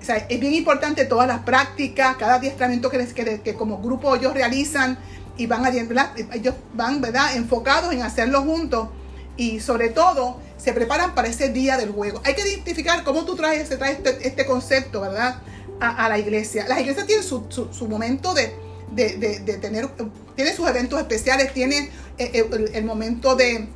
O 0.00 0.04
sea, 0.04 0.16
es 0.16 0.40
bien 0.40 0.52
importante 0.54 1.04
todas 1.04 1.28
las 1.28 1.40
prácticas, 1.40 2.16
cada 2.16 2.34
adiestramiento 2.34 2.90
que, 2.90 3.06
que, 3.06 3.40
que 3.40 3.54
como 3.54 3.78
grupo 3.78 4.14
ellos 4.16 4.34
realizan 4.34 4.98
y 5.36 5.46
van, 5.46 5.64
a, 5.64 5.70
ellos 5.70 6.54
van 6.74 7.00
¿verdad? 7.00 7.36
enfocados 7.36 7.92
en 7.92 8.02
hacerlo 8.02 8.42
juntos 8.42 8.88
y 9.36 9.60
sobre 9.60 9.88
todo 9.88 10.40
se 10.56 10.72
preparan 10.72 11.14
para 11.14 11.28
ese 11.28 11.48
día 11.48 11.76
del 11.76 11.90
juego. 11.90 12.20
Hay 12.24 12.34
que 12.34 12.42
identificar 12.42 13.02
cómo 13.04 13.24
tú 13.24 13.34
traes, 13.34 13.68
se 13.68 13.76
trae 13.76 13.92
este, 13.92 14.26
este 14.26 14.46
concepto, 14.46 15.00
¿verdad? 15.00 15.40
A, 15.80 16.08
la 16.08 16.16
iglesia. 16.18 16.64
Las 16.68 16.78
iglesias 16.80 17.06
tienen 17.06 17.24
su, 17.24 17.46
su, 17.50 17.88
momento 17.88 18.34
de, 18.34 18.54
de, 18.92 19.40
de, 19.40 19.56
tener, 19.56 19.88
tiene 20.36 20.54
sus 20.54 20.68
eventos 20.68 21.00
especiales, 21.00 21.52
tiene 21.52 21.90
eh, 22.18 22.30
eh, 22.34 22.70
el, 22.74 22.84
momento 22.84 23.34
de, 23.34 23.68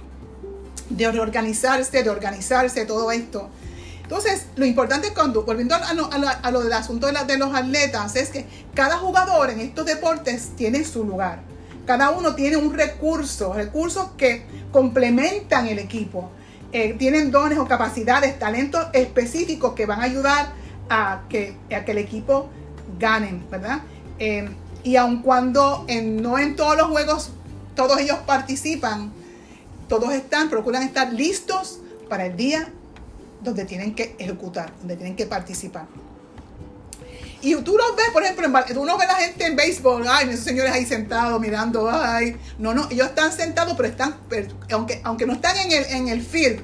de 0.90 1.10
reorganizarse, 1.10 2.02
de 2.02 2.10
organizarse, 2.10 2.86
todo 2.86 3.10
esto. 3.10 3.50
Entonces, 4.02 4.46
lo 4.54 4.64
importante 4.64 5.12
cuando, 5.12 5.42
volviendo 5.44 5.74
a 5.74 5.92
lo, 5.92 6.08
lo, 6.52 6.62
del 6.62 6.72
asunto 6.72 7.08
de, 7.08 7.24
de, 7.24 7.38
los 7.38 7.54
atletas, 7.54 8.14
es 8.14 8.30
que 8.30 8.46
cada 8.72 8.98
jugador 8.98 9.50
en 9.50 9.60
estos 9.60 9.84
deportes 9.84 10.50
tiene 10.56 10.84
su 10.84 11.04
lugar. 11.04 11.40
Cada 11.86 12.10
uno 12.10 12.34
tiene 12.34 12.56
un 12.56 12.72
recurso, 12.72 13.52
recursos 13.52 14.10
que 14.16 14.46
complementan 14.70 15.66
el 15.66 15.78
equipo. 15.78 16.30
Eh, 16.72 16.94
tienen 16.98 17.30
dones 17.30 17.58
o 17.58 17.66
capacidades, 17.66 18.38
talentos 18.38 18.86
específicos 18.92 19.72
que 19.72 19.86
van 19.86 20.00
a 20.00 20.04
ayudar 20.04 20.52
a 20.88 21.22
que, 21.28 21.56
a 21.74 21.84
que 21.84 21.92
el 21.92 21.98
equipo 21.98 22.48
gane, 22.98 23.42
¿verdad? 23.50 23.80
Eh, 24.18 24.48
y 24.82 24.96
aun 24.96 25.22
cuando 25.22 25.84
no 26.04 26.38
en 26.38 26.54
todos 26.54 26.76
los 26.76 26.86
juegos 26.88 27.30
todos 27.74 27.98
ellos 27.98 28.18
participan, 28.26 29.12
todos 29.88 30.12
están, 30.12 30.50
procuran 30.50 30.82
estar 30.82 31.12
listos 31.12 31.80
para 32.08 32.26
el 32.26 32.36
día 32.36 32.72
donde 33.42 33.64
tienen 33.64 33.94
que 33.94 34.16
ejecutar, 34.18 34.72
donde 34.78 34.96
tienen 34.96 35.16
que 35.16 35.26
participar. 35.26 35.86
Y 37.42 37.54
tú 37.56 37.76
los 37.76 37.94
ves, 37.94 38.10
por 38.12 38.24
ejemplo, 38.24 38.46
en, 38.46 38.78
uno 38.78 38.98
ve 38.98 39.04
a 39.04 39.08
la 39.08 39.14
gente 39.14 39.46
en 39.46 39.56
béisbol, 39.56 40.04
ay, 40.08 40.30
esos 40.30 40.44
señores 40.44 40.72
ahí 40.72 40.86
sentados 40.86 41.40
mirando, 41.40 41.88
ay, 41.88 42.36
no, 42.58 42.74
no, 42.74 42.88
ellos 42.90 43.08
están 43.08 43.32
sentados, 43.32 43.74
pero 43.76 43.88
están, 43.88 44.16
aunque, 44.72 45.00
aunque 45.04 45.26
no 45.26 45.34
están 45.34 45.56
en 45.58 45.72
el, 45.72 45.84
en 45.84 46.08
el 46.08 46.22
field, 46.22 46.60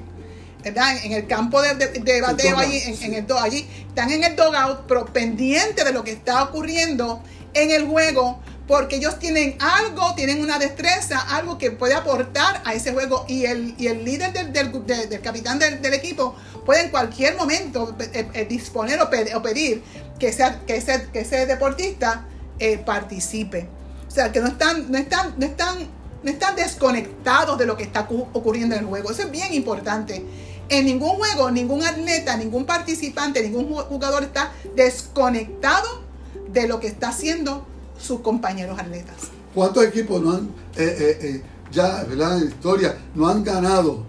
¿verdad? 0.63 0.97
En 1.03 1.11
el 1.13 1.27
campo 1.27 1.61
de, 1.61 1.75
de, 1.75 2.21
bateo 2.21 2.57
allí, 2.57 2.79
en, 3.01 3.13
el, 3.13 3.25
allí, 3.39 3.67
están 3.87 4.11
en 4.11 4.23
el 4.23 4.35
dogout, 4.35 4.87
pero 4.87 5.05
pendientes 5.05 5.85
de 5.85 5.93
lo 5.93 6.03
que 6.03 6.11
está 6.11 6.43
ocurriendo 6.43 7.21
en 7.53 7.71
el 7.71 7.85
juego, 7.85 8.41
porque 8.67 8.95
ellos 8.95 9.19
tienen 9.19 9.57
algo, 9.59 10.15
tienen 10.15 10.41
una 10.41 10.57
destreza, 10.57 11.19
algo 11.19 11.57
que 11.57 11.71
puede 11.71 11.93
aportar 11.95 12.61
a 12.63 12.73
ese 12.73 12.93
juego 12.93 13.25
y 13.27 13.45
el, 13.45 13.75
y 13.77 13.87
el 13.87 14.05
líder 14.05 14.31
del, 14.31 14.53
del, 14.53 15.21
capitán 15.21 15.59
del, 15.59 15.93
equipo 15.93 16.35
puede 16.65 16.83
en 16.83 16.89
cualquier 16.89 17.35
momento 17.35 17.95
eh, 17.99 18.29
eh, 18.33 18.45
disponer 18.45 19.01
o, 19.01 19.09
pedir 19.09 19.83
que, 20.17 20.31
sea, 20.31 20.61
que, 20.65 20.77
ese, 20.77 21.09
que 21.11 21.21
ese 21.21 21.45
deportista 21.45 22.25
eh, 22.59 22.77
participe. 22.77 23.67
O 24.07 24.11
sea, 24.11 24.31
que 24.31 24.39
no 24.39 24.47
están, 24.47 24.89
no 24.91 24.97
están, 24.97 25.35
no 25.37 25.45
están, 25.45 25.75
no 26.23 26.31
están 26.31 26.55
desconectados 26.55 27.57
de 27.57 27.65
lo 27.65 27.75
que 27.75 27.83
está 27.83 28.07
ocurriendo 28.33 28.75
en 28.75 28.81
el 28.81 28.87
juego. 28.87 29.11
Eso 29.11 29.23
es 29.23 29.31
bien 29.31 29.53
importante. 29.53 30.23
En 30.69 30.85
ningún 30.85 31.17
juego, 31.17 31.51
ningún 31.51 31.83
atleta, 31.83 32.37
ningún 32.37 32.65
participante, 32.65 33.41
ningún 33.41 33.73
jugador 33.73 34.23
está 34.23 34.53
desconectado 34.75 36.03
de 36.47 36.67
lo 36.67 36.79
que 36.79 36.87
está 36.87 37.09
haciendo 37.09 37.67
sus 38.03 38.19
compañeros 38.19 38.77
atletas. 38.77 39.29
¿Cuántos 39.55 39.83
equipos 39.85 40.21
no 40.21 40.33
han, 40.33 40.43
eh, 40.75 40.97
eh, 40.99 41.17
eh, 41.21 41.43
ya, 41.71 42.03
¿verdad? 42.03 42.37
En 42.37 42.45
la 42.45 42.49
historia, 42.49 42.97
no 43.15 43.27
han 43.27 43.43
ganado 43.43 44.03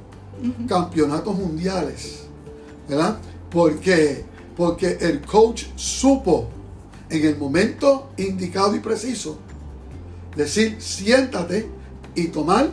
campeonatos 0.66 1.36
mundiales? 1.36 2.24
¿Verdad? 2.88 3.18
Porque, 3.50 4.24
porque 4.56 4.98
el 5.00 5.20
coach 5.22 5.66
supo 5.76 6.48
en 7.08 7.24
el 7.24 7.38
momento 7.38 8.10
indicado 8.16 8.74
y 8.74 8.80
preciso 8.80 9.38
decir, 10.34 10.76
siéntate 10.80 11.68
y 12.14 12.28
tomar 12.28 12.68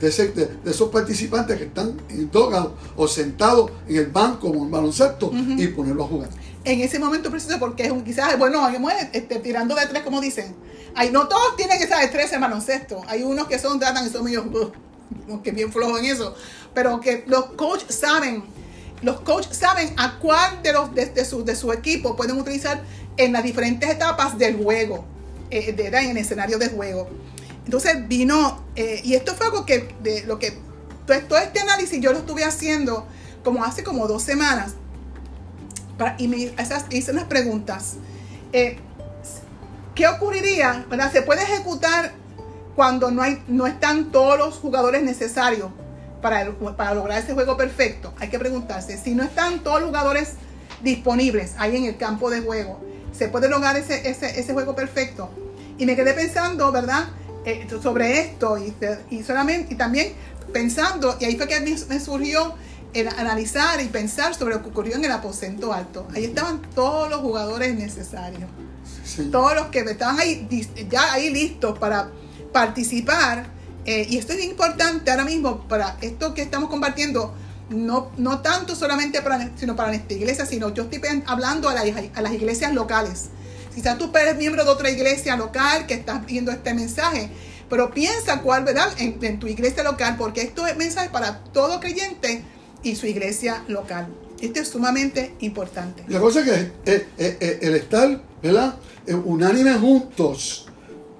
de, 0.00 0.50
esos 0.64 0.88
participantes 0.90 1.58
que 1.58 1.64
están 1.64 1.94
en 2.08 2.30
dogout 2.30 2.72
o 2.96 3.06
sentados 3.06 3.70
en 3.88 3.96
el 3.96 4.06
banco 4.06 4.48
como 4.48 4.64
en 4.64 4.70
baloncesto 4.70 5.30
y 5.34 5.66
ponerlo 5.68 6.04
a 6.04 6.06
jugar 6.06 6.30
en 6.64 6.80
ese 6.80 6.98
momento 6.98 7.30
preciso, 7.30 7.58
porque 7.58 7.84
es 7.84 7.90
un, 7.90 8.04
quizás, 8.04 8.38
bueno, 8.38 8.68
este, 9.12 9.38
tirando 9.38 9.74
de 9.74 9.86
tres, 9.86 10.02
como 10.02 10.20
dicen. 10.20 10.54
No 11.12 11.28
todos 11.28 11.56
tienen 11.56 11.80
esa 11.80 11.98
destreza 11.98 12.34
en 12.34 12.40
baloncesto. 12.40 13.02
Hay 13.06 13.22
unos 13.22 13.46
que 13.46 13.58
son, 13.58 13.78
tratan 13.78 14.06
y 14.06 14.10
son 14.10 14.24
medio, 14.24 14.42
uh, 15.28 15.42
que 15.42 15.52
bien 15.52 15.72
flojos 15.72 16.00
en 16.00 16.06
eso. 16.06 16.34
Pero 16.74 17.00
que 17.00 17.24
los 17.26 17.46
coaches 17.52 17.94
saben, 17.94 18.42
los 19.02 19.20
coaches 19.20 19.56
saben 19.56 19.94
a 19.96 20.18
cuál 20.18 20.60
de 20.62 20.72
los 20.72 20.92
de, 20.94 21.24
su, 21.24 21.44
de 21.44 21.54
su 21.54 21.72
equipo 21.72 22.16
pueden 22.16 22.38
utilizar 22.40 22.82
en 23.16 23.32
las 23.32 23.44
diferentes 23.44 23.88
etapas 23.88 24.38
del 24.38 24.56
juego, 24.56 25.04
eh, 25.50 25.74
en 25.78 26.10
el 26.10 26.16
escenario 26.16 26.58
de 26.58 26.68
juego. 26.68 27.08
Entonces 27.64 28.08
vino, 28.08 28.64
eh, 28.74 29.00
y 29.04 29.14
esto 29.14 29.34
fue 29.34 29.46
algo 29.46 29.66
que, 29.66 29.94
de 30.02 30.24
lo 30.24 30.38
que, 30.38 30.58
todo 31.06 31.38
este 31.38 31.60
análisis 31.60 32.00
yo 32.00 32.12
lo 32.12 32.18
estuve 32.18 32.44
haciendo 32.44 33.06
como 33.44 33.64
hace 33.64 33.82
como 33.82 34.08
dos 34.08 34.22
semanas 34.22 34.74
y 36.18 36.28
me 36.28 36.36
hice 36.90 37.10
unas 37.12 37.24
preguntas. 37.24 37.94
Eh, 38.52 38.78
¿Qué 39.94 40.06
ocurriría? 40.06 40.86
¿Se 41.12 41.22
puede 41.22 41.42
ejecutar 41.42 42.12
cuando 42.76 43.10
no, 43.10 43.22
hay, 43.22 43.42
no 43.48 43.66
están 43.66 44.12
todos 44.12 44.38
los 44.38 44.54
jugadores 44.56 45.02
necesarios 45.02 45.70
para, 46.22 46.52
para 46.76 46.94
lograr 46.94 47.18
ese 47.18 47.34
juego 47.34 47.56
perfecto? 47.56 48.14
Hay 48.18 48.28
que 48.28 48.38
preguntarse, 48.38 48.96
si 48.96 49.14
no 49.14 49.24
están 49.24 49.64
todos 49.64 49.80
los 49.80 49.88
jugadores 49.88 50.34
disponibles 50.82 51.54
ahí 51.58 51.76
en 51.76 51.84
el 51.84 51.96
campo 51.96 52.30
de 52.30 52.40
juego, 52.42 52.80
¿se 53.12 53.28
puede 53.28 53.48
lograr 53.48 53.76
ese, 53.76 54.08
ese, 54.08 54.52
juego 54.52 54.76
perfecto? 54.76 55.30
Y 55.78 55.86
me 55.86 55.96
quedé 55.96 56.14
pensando, 56.14 56.70
¿verdad? 56.70 57.08
Eh, 57.44 57.66
sobre 57.82 58.20
esto 58.20 58.56
y, 58.58 58.74
y, 59.10 59.22
solamente, 59.24 59.74
y 59.74 59.76
también 59.76 60.12
pensando, 60.52 61.16
y 61.18 61.24
ahí 61.24 61.36
fue 61.36 61.48
que 61.48 61.60
me 61.60 62.00
surgió 62.00 62.54
analizar 63.16 63.80
y 63.80 63.86
pensar 63.86 64.34
sobre 64.34 64.54
lo 64.54 64.62
que 64.62 64.70
ocurrió 64.70 64.96
en 64.96 65.04
el 65.04 65.12
aposento 65.12 65.72
alto. 65.72 66.06
Ahí 66.14 66.24
estaban 66.24 66.62
todos 66.74 67.08
los 67.10 67.20
jugadores 67.20 67.74
necesarios. 67.74 68.48
Todos 69.30 69.54
los 69.54 69.66
que 69.66 69.80
estaban 69.80 70.18
ahí, 70.18 70.46
ya 70.88 71.12
ahí 71.12 71.30
listos 71.30 71.78
para 71.78 72.10
participar. 72.52 73.46
Eh, 73.84 74.06
y 74.08 74.18
esto 74.18 74.32
es 74.32 74.44
importante 74.44 75.10
ahora 75.10 75.24
mismo 75.24 75.66
para 75.68 75.96
esto 76.00 76.34
que 76.34 76.42
estamos 76.42 76.68
compartiendo. 76.68 77.34
No, 77.70 78.10
no 78.16 78.40
tanto 78.40 78.74
solamente 78.74 79.20
para, 79.20 79.50
sino 79.56 79.76
para 79.76 79.94
esta 79.94 80.14
iglesia, 80.14 80.46
sino 80.46 80.72
yo 80.72 80.84
estoy 80.84 81.02
hablando 81.26 81.68
a, 81.68 81.74
a 82.14 82.22
las 82.22 82.32
iglesias 82.32 82.72
locales. 82.72 83.26
Quizás 83.74 83.98
tú 83.98 84.10
eres 84.16 84.36
miembro 84.36 84.64
de 84.64 84.70
otra 84.70 84.90
iglesia 84.90 85.36
local 85.36 85.86
que 85.86 85.94
estás 85.94 86.24
viendo 86.24 86.50
este 86.50 86.72
mensaje, 86.72 87.30
pero 87.68 87.90
piensa 87.90 88.40
cuál, 88.40 88.64
¿verdad? 88.64 88.88
En, 88.98 89.18
en 89.22 89.38
tu 89.38 89.46
iglesia 89.46 89.82
local, 89.82 90.16
porque 90.18 90.40
esto 90.40 90.66
es 90.66 90.76
mensaje 90.76 91.10
para 91.10 91.44
todo 91.44 91.78
creyente 91.78 92.42
y 92.82 92.96
su 92.96 93.06
iglesia 93.06 93.64
local. 93.68 94.08
Esto 94.40 94.60
es 94.60 94.68
sumamente 94.68 95.34
importante. 95.40 96.04
La 96.08 96.20
cosa 96.20 96.40
es 96.40 96.46
que 96.46 96.92
eh, 96.92 97.06
eh, 97.18 97.36
eh, 97.40 97.58
el 97.62 97.74
estar, 97.74 98.20
¿verdad? 98.42 98.76
unánime 99.24 99.72
juntos, 99.74 100.66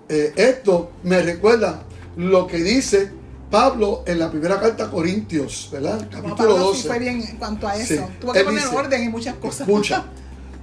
esto 0.08 0.92
me 1.04 1.22
recuerda 1.22 1.82
lo 2.16 2.46
que 2.46 2.58
dice 2.58 3.10
Pablo 3.50 4.04
en 4.06 4.18
la 4.18 4.30
primera 4.30 4.60
carta 4.60 4.84
a 4.84 4.90
Corintios, 4.90 5.70
¿verdad? 5.72 6.06
Capítulo 6.10 6.58
12. 6.58 6.82
Sí 6.82 6.88
fue 6.88 6.98
bien 6.98 7.22
en 7.22 7.36
cuanto 7.36 7.66
a 7.66 7.76
eso. 7.76 8.08
Tuvo 8.20 8.32
que 8.32 8.44
poner 8.44 8.66
orden 8.74 9.02
en 9.02 9.10
muchas 9.10 9.36
cosas. 9.36 9.60
Escucha. 9.66 10.04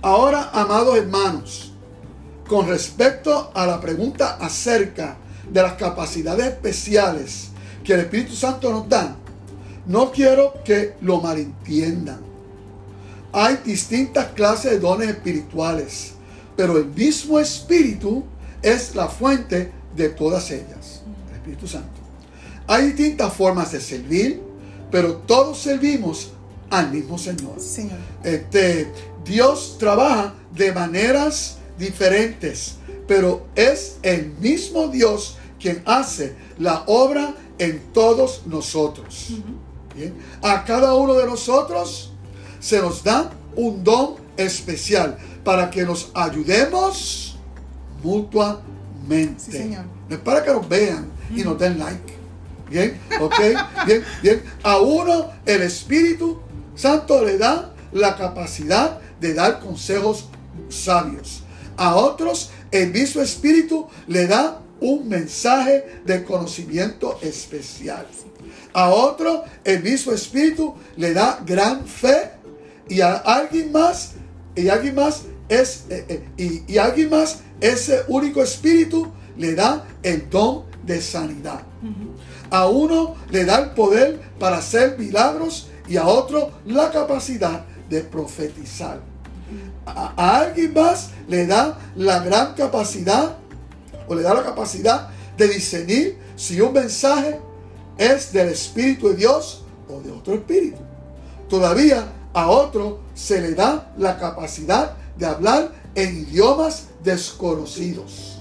Ahora, 0.03 0.51
amados 0.53 0.97
hermanos, 0.97 1.73
con 2.47 2.67
respecto 2.67 3.51
a 3.55 3.65
la 3.65 3.81
pregunta 3.81 4.37
acerca 4.39 5.17
de 5.49 5.61
las 5.61 5.73
capacidades 5.73 6.45
especiales 6.45 7.49
que 7.83 7.93
el 7.93 8.01
Espíritu 8.01 8.35
Santo 8.35 8.71
nos 8.71 8.87
da, 8.87 9.15
no 9.85 10.11
quiero 10.11 10.53
que 10.63 10.95
lo 11.01 11.21
malentiendan. 11.21 12.19
Hay 13.31 13.57
distintas 13.65 14.27
clases 14.27 14.71
de 14.71 14.79
dones 14.79 15.09
espirituales, 15.09 16.13
pero 16.55 16.77
el 16.77 16.85
mismo 16.85 17.39
Espíritu 17.39 18.23
es 18.61 18.95
la 18.95 19.07
fuente 19.07 19.71
de 19.95 20.09
todas 20.09 20.49
ellas, 20.51 21.01
el 21.29 21.35
Espíritu 21.35 21.67
Santo. 21.67 22.01
Hay 22.67 22.87
distintas 22.87 23.33
formas 23.33 23.71
de 23.71 23.81
servir, 23.81 24.41
pero 24.89 25.17
todos 25.17 25.59
servimos 25.59 26.31
al 26.69 26.91
mismo 26.91 27.17
Señor. 27.17 27.57
Este, 28.23 28.91
Dios 29.23 29.75
trabaja 29.77 30.33
de 30.51 30.71
maneras 30.71 31.57
diferentes, 31.77 32.75
pero 33.07 33.45
es 33.55 33.97
el 34.01 34.31
mismo 34.39 34.87
Dios 34.87 35.37
quien 35.59 35.81
hace 35.85 36.35
la 36.57 36.83
obra 36.87 37.35
en 37.57 37.81
todos 37.93 38.43
nosotros. 38.45 39.33
A 40.41 40.63
cada 40.63 40.93
uno 40.93 41.13
de 41.13 41.25
nosotros 41.25 42.11
se 42.59 42.81
nos 42.81 43.03
da 43.03 43.31
un 43.55 43.83
don 43.83 44.15
especial 44.37 45.17
para 45.43 45.69
que 45.69 45.83
nos 45.83 46.11
ayudemos 46.13 47.37
mutuamente. 48.03 48.75
mente. 49.07 49.43
Sí, 49.43 49.51
señor. 49.51 49.85
No 50.09 50.15
es 50.15 50.21
para 50.21 50.43
que 50.43 50.51
nos 50.51 50.67
vean 50.67 51.11
y 51.33 51.43
nos 51.43 51.57
den 51.57 51.79
like. 51.79 52.13
Bien, 52.69 52.99
ok, 53.21 53.39
bien, 53.85 54.03
bien. 54.21 54.43
A 54.63 54.79
uno 54.79 55.31
el 55.45 55.61
Espíritu 55.61 56.39
Santo 56.75 57.23
le 57.23 57.37
da 57.37 57.73
la 57.91 58.17
capacidad 58.17 58.99
de 59.19 59.33
dar 59.33 59.59
consejos 59.59 60.25
sabios. 60.69 61.43
A 61.77 61.95
otros 61.95 62.49
el 62.71 62.91
mismo 62.91 63.21
Espíritu 63.21 63.87
le 64.07 64.27
da 64.27 64.61
un 64.81 65.07
mensaje 65.07 66.01
de 66.05 66.23
conocimiento 66.23 67.19
especial. 67.21 68.05
A 68.75 68.89
otro 68.89 69.45
el 69.63 69.81
mismo 69.81 70.11
Espíritu 70.11 70.75
le 70.97 71.13
da 71.13 71.39
gran 71.45 71.87
fe 71.87 72.31
y 72.89 72.99
a 72.99 73.13
alguien 73.15 73.71
más 73.71 74.15
y 74.53 74.67
alguien 74.67 74.95
más 74.95 75.21
es 75.47 75.85
eh, 75.89 76.05
eh, 76.09 76.29
y, 76.35 76.73
y 76.73 76.77
alguien 76.77 77.09
más 77.09 77.39
ese 77.61 78.03
único 78.09 78.43
Espíritu 78.43 79.13
le 79.37 79.55
da 79.55 79.85
el 80.03 80.29
don 80.29 80.65
de 80.83 81.01
sanidad. 81.01 81.61
A 82.51 82.67
uno 82.67 83.15
le 83.31 83.45
da 83.45 83.59
el 83.59 83.69
poder 83.71 84.19
para 84.39 84.57
hacer 84.57 84.99
milagros 84.99 85.69
y 85.87 85.95
a 85.95 86.05
otro 86.05 86.51
la 86.65 86.91
capacidad 86.91 87.63
de 87.89 88.01
profetizar. 88.01 88.99
A, 89.85 90.13
a 90.17 90.39
alguien 90.39 90.73
más 90.73 91.11
le 91.29 91.47
da 91.47 91.79
la 91.95 92.19
gran 92.19 92.55
capacidad 92.55 93.37
o 94.05 94.15
le 94.15 94.21
da 94.21 94.33
la 94.33 94.43
capacidad 94.43 95.07
de 95.37 95.47
discernir 95.47 96.17
si 96.35 96.59
un 96.59 96.73
mensaje 96.73 97.39
es 97.97 98.31
del 98.31 98.49
Espíritu 98.49 99.09
de 99.09 99.15
Dios 99.15 99.63
o 99.89 99.99
de 100.01 100.11
otro 100.11 100.33
Espíritu. 100.33 100.79
Todavía 101.49 102.11
a 102.33 102.49
otro 102.49 102.99
se 103.13 103.41
le 103.41 103.53
da 103.53 103.93
la 103.97 104.17
capacidad 104.17 104.95
de 105.17 105.25
hablar 105.25 105.71
en 105.95 106.17
idiomas 106.17 106.87
desconocidos. 107.03 108.39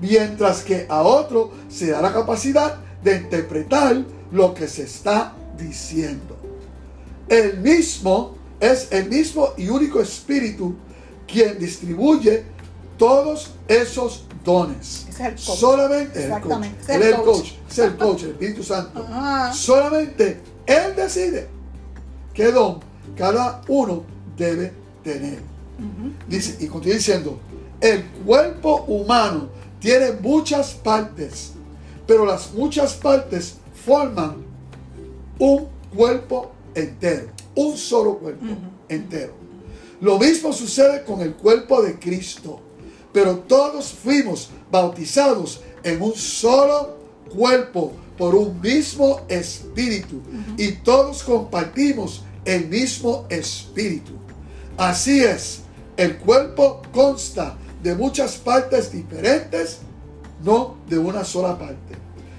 Mientras 0.00 0.62
que 0.62 0.86
a 0.88 1.02
otro 1.02 1.52
se 1.68 1.90
da 1.90 2.00
la 2.00 2.12
capacidad 2.12 2.76
de 3.02 3.16
interpretar 3.16 4.04
lo 4.32 4.54
que 4.54 4.68
se 4.68 4.84
está 4.84 5.34
diciendo. 5.58 6.36
El 7.28 7.58
mismo 7.58 8.36
es 8.60 8.88
el 8.90 9.08
mismo 9.08 9.50
y 9.56 9.68
único 9.68 10.00
Espíritu 10.00 10.76
quien 11.26 11.58
distribuye 11.58 12.44
todos 12.96 13.50
esos 13.68 14.24
dones. 14.44 15.05
El 15.18 15.34
coach. 15.34 15.58
Solamente 15.58 16.24
el 16.24 16.30
coach. 16.30 16.42
Exactamente, 16.42 16.82
es 16.82 16.88
el 17.00 17.14
coach. 17.16 17.24
coach, 17.24 17.52
es 17.70 17.78
el 17.78 17.96
coach, 17.96 18.22
el 18.22 18.30
Espíritu 18.30 18.62
Santo. 18.62 19.06
Ajá. 19.10 19.52
Solamente 19.52 20.40
Él 20.66 20.94
decide 20.96 21.48
qué 22.34 22.52
don 22.52 22.80
cada 23.16 23.62
uno 23.68 24.04
debe 24.36 24.72
tener. 25.02 25.38
Dice, 26.28 26.56
y 26.58 26.68
continúa 26.68 26.96
diciendo, 26.96 27.38
el 27.80 28.04
cuerpo 28.24 28.84
humano 28.88 29.48
tiene 29.78 30.12
muchas 30.12 30.72
partes, 30.72 31.52
pero 32.06 32.24
las 32.24 32.52
muchas 32.54 32.94
partes 32.94 33.56
forman 33.84 34.36
un 35.38 35.68
cuerpo 35.94 36.52
entero, 36.74 37.28
un 37.54 37.76
solo 37.76 38.18
cuerpo 38.18 38.46
entero. 38.88 39.34
Lo 40.00 40.18
mismo 40.18 40.52
sucede 40.52 41.04
con 41.04 41.20
el 41.20 41.34
cuerpo 41.34 41.82
de 41.82 41.98
Cristo, 41.98 42.60
pero 43.12 43.38
todos 43.40 43.92
fuimos 43.92 44.50
bautizados 44.70 45.60
en 45.82 46.02
un 46.02 46.14
solo 46.14 46.96
cuerpo 47.34 47.92
por 48.16 48.34
un 48.34 48.60
mismo 48.60 49.20
espíritu 49.28 50.20
y 50.56 50.72
todos 50.72 51.22
compartimos 51.22 52.24
el 52.44 52.68
mismo 52.68 53.26
espíritu. 53.28 54.12
Así 54.76 55.22
es, 55.22 55.60
el 55.96 56.18
cuerpo 56.18 56.82
consta 56.92 57.56
de 57.82 57.94
muchas 57.94 58.36
partes 58.36 58.92
diferentes, 58.92 59.78
no 60.42 60.76
de 60.88 60.98
una 60.98 61.24
sola 61.24 61.58
parte. 61.58 61.94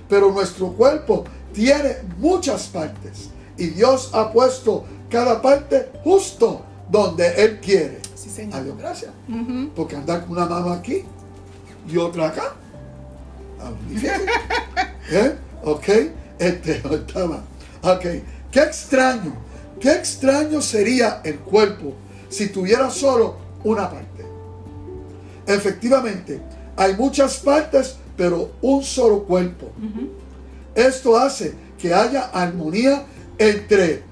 Pero 0.10 0.32
nuestro 0.32 0.72
cuerpo 0.74 1.26
tiene 1.54 1.98
muchas 2.18 2.68
partes 2.68 3.30
y 3.58 3.68
Dios 3.68 4.12
ha 4.14 4.32
puesto 4.32 4.86
cada 5.10 5.42
parte 5.42 5.90
justo 6.04 6.62
donde 6.90 7.44
Él 7.44 7.60
quiere. 7.60 8.00
Sí, 8.16 8.30
señor. 8.30 8.60
A 8.60 8.64
Dios 8.64 8.78
gracias. 8.78 9.12
Porque 9.76 9.96
andar 9.96 10.22
con 10.22 10.32
una 10.32 10.46
mano 10.46 10.72
aquí 10.72 11.04
y 11.88 11.98
otra 11.98 12.28
acá. 12.28 12.56
ah. 13.62 13.72
¿Eh? 15.12 15.36
Ok. 15.64 15.88
Este 16.40 16.82
estaba. 16.92 17.44
Ok. 17.82 18.06
Qué 18.52 18.60
extraño. 18.60 19.36
Qué 19.80 19.92
extraño 19.92 20.62
sería 20.62 21.22
el 21.24 21.40
cuerpo 21.40 21.94
si 22.30 22.50
tuviera 22.50 22.90
solo 22.90 23.38
una 23.64 23.90
parte. 23.90 24.26
Efectivamente, 25.46 26.42
hay 26.76 26.96
muchas 26.96 27.38
partes, 27.38 27.96
pero 28.18 28.52
un 28.62 28.84
solo 28.84 29.24
cuerpo. 29.24 29.72
Esto 30.76 31.18
hace 31.18 31.54
que 31.78 31.94
haya 31.94 32.26
armonía 32.26 33.06
entre 33.38 34.04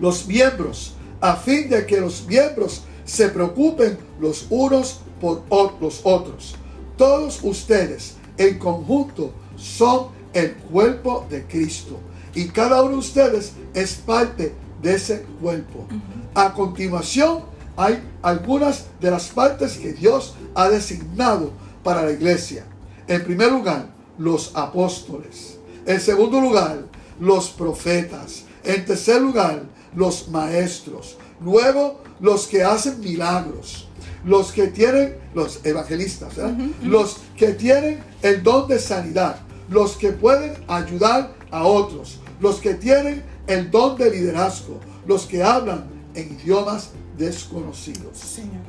los 0.00 0.26
miembros, 0.26 0.94
a 1.20 1.36
fin 1.36 1.68
de 1.68 1.86
que 1.86 2.00
los 2.00 2.26
miembros 2.26 2.84
se 3.04 3.28
preocupen 3.28 3.98
los 4.20 4.46
unos 4.50 5.00
por 5.20 5.42
los 5.80 6.00
otros. 6.04 6.56
Todos 6.96 7.40
ustedes 7.42 8.16
en 8.36 8.58
conjunto 8.58 9.32
son 9.56 10.08
el 10.32 10.54
cuerpo 10.54 11.26
de 11.28 11.44
Cristo 11.46 11.98
y 12.34 12.46
cada 12.48 12.82
uno 12.82 12.92
de 12.92 12.98
ustedes 12.98 13.52
es 13.74 13.94
parte 13.94 14.54
de 14.82 14.94
ese 14.94 15.22
cuerpo. 15.40 15.86
A 16.34 16.52
continuación 16.54 17.44
hay 17.76 18.02
algunas 18.22 18.86
de 19.00 19.10
las 19.10 19.28
partes 19.28 19.78
que 19.78 19.92
Dios 19.92 20.34
ha 20.54 20.68
designado 20.68 21.52
para 21.82 22.02
la 22.02 22.12
iglesia. 22.12 22.64
En 23.06 23.24
primer 23.24 23.50
lugar, 23.50 23.90
los 24.18 24.52
apóstoles. 24.54 25.58
En 25.86 26.00
segundo 26.00 26.40
lugar, 26.40 26.84
los 27.18 27.50
profetas. 27.50 28.44
En 28.62 28.84
tercer 28.84 29.20
lugar, 29.22 29.62
los 29.94 30.28
maestros. 30.28 31.16
Luego, 31.40 32.00
los 32.20 32.46
que 32.46 32.62
hacen 32.62 33.00
milagros. 33.00 33.88
Los 34.24 34.52
que 34.52 34.68
tienen, 34.68 35.16
los 35.34 35.64
evangelistas, 35.64 36.36
¿verdad? 36.36 36.54
los 36.82 37.20
que 37.36 37.48
tienen 37.54 38.00
el 38.22 38.42
don 38.42 38.68
de 38.68 38.78
sanidad. 38.78 39.40
Los 39.68 39.96
que 39.96 40.12
pueden 40.12 40.54
ayudar 40.68 41.32
a 41.50 41.64
otros. 41.64 42.18
Los 42.40 42.56
que 42.56 42.74
tienen 42.74 43.22
el 43.46 43.70
don 43.70 43.96
de 43.96 44.10
liderazgo. 44.10 44.80
Los 45.06 45.26
que 45.26 45.42
hablan 45.42 45.84
en 46.14 46.38
idiomas 46.40 46.90
desconocidos. 47.16 48.18
Señor. 48.18 48.60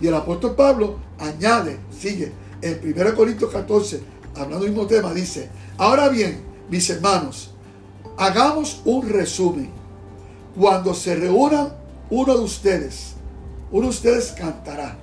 Y 0.00 0.06
el 0.06 0.14
apóstol 0.14 0.54
Pablo 0.54 0.98
añade, 1.18 1.78
sigue, 1.96 2.32
en 2.62 2.80
1 2.82 3.14
Corintios 3.14 3.50
14, 3.50 4.00
hablando 4.34 4.64
del 4.64 4.72
mismo 4.72 4.86
tema, 4.86 5.12
dice, 5.12 5.50
ahora 5.78 6.08
bien, 6.08 6.40
mis 6.68 6.88
hermanos, 6.90 7.52
hagamos 8.16 8.82
un 8.84 9.08
resumen. 9.08 9.70
Cuando 10.58 10.94
se 10.94 11.14
reúnan 11.14 11.72
uno 12.10 12.36
de 12.36 12.44
ustedes, 12.44 13.14
uno 13.72 13.82
de 13.84 13.90
ustedes 13.90 14.32
cantará, 14.32 14.96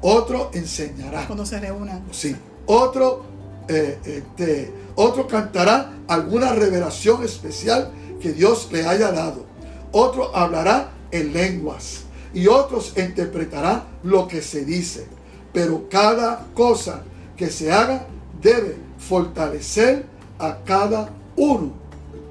otro 0.00 0.50
enseñará. 0.54 1.26
Cuando 1.26 1.46
se 1.46 1.60
reúnan. 1.60 2.04
Sí. 2.10 2.36
Otro, 2.66 3.24
eh, 3.68 3.98
este, 4.04 4.72
otro 4.94 5.26
cantará 5.26 5.92
alguna 6.08 6.52
revelación 6.52 7.24
especial 7.24 7.90
que 8.20 8.32
Dios 8.32 8.68
le 8.72 8.86
haya 8.86 9.10
dado. 9.12 9.46
Otro 9.92 10.34
hablará 10.36 10.90
en 11.10 11.32
lenguas 11.32 12.02
y 12.32 12.46
otros 12.46 12.92
interpretará 12.96 13.84
lo 14.02 14.28
que 14.28 14.42
se 14.42 14.64
dice. 14.64 15.06
Pero 15.52 15.88
cada 15.88 16.46
cosa 16.54 17.02
que 17.36 17.48
se 17.48 17.72
haga 17.72 18.06
debe 18.40 18.76
fortalecer 18.98 20.06
a 20.38 20.58
cada 20.64 21.10
uno 21.36 21.72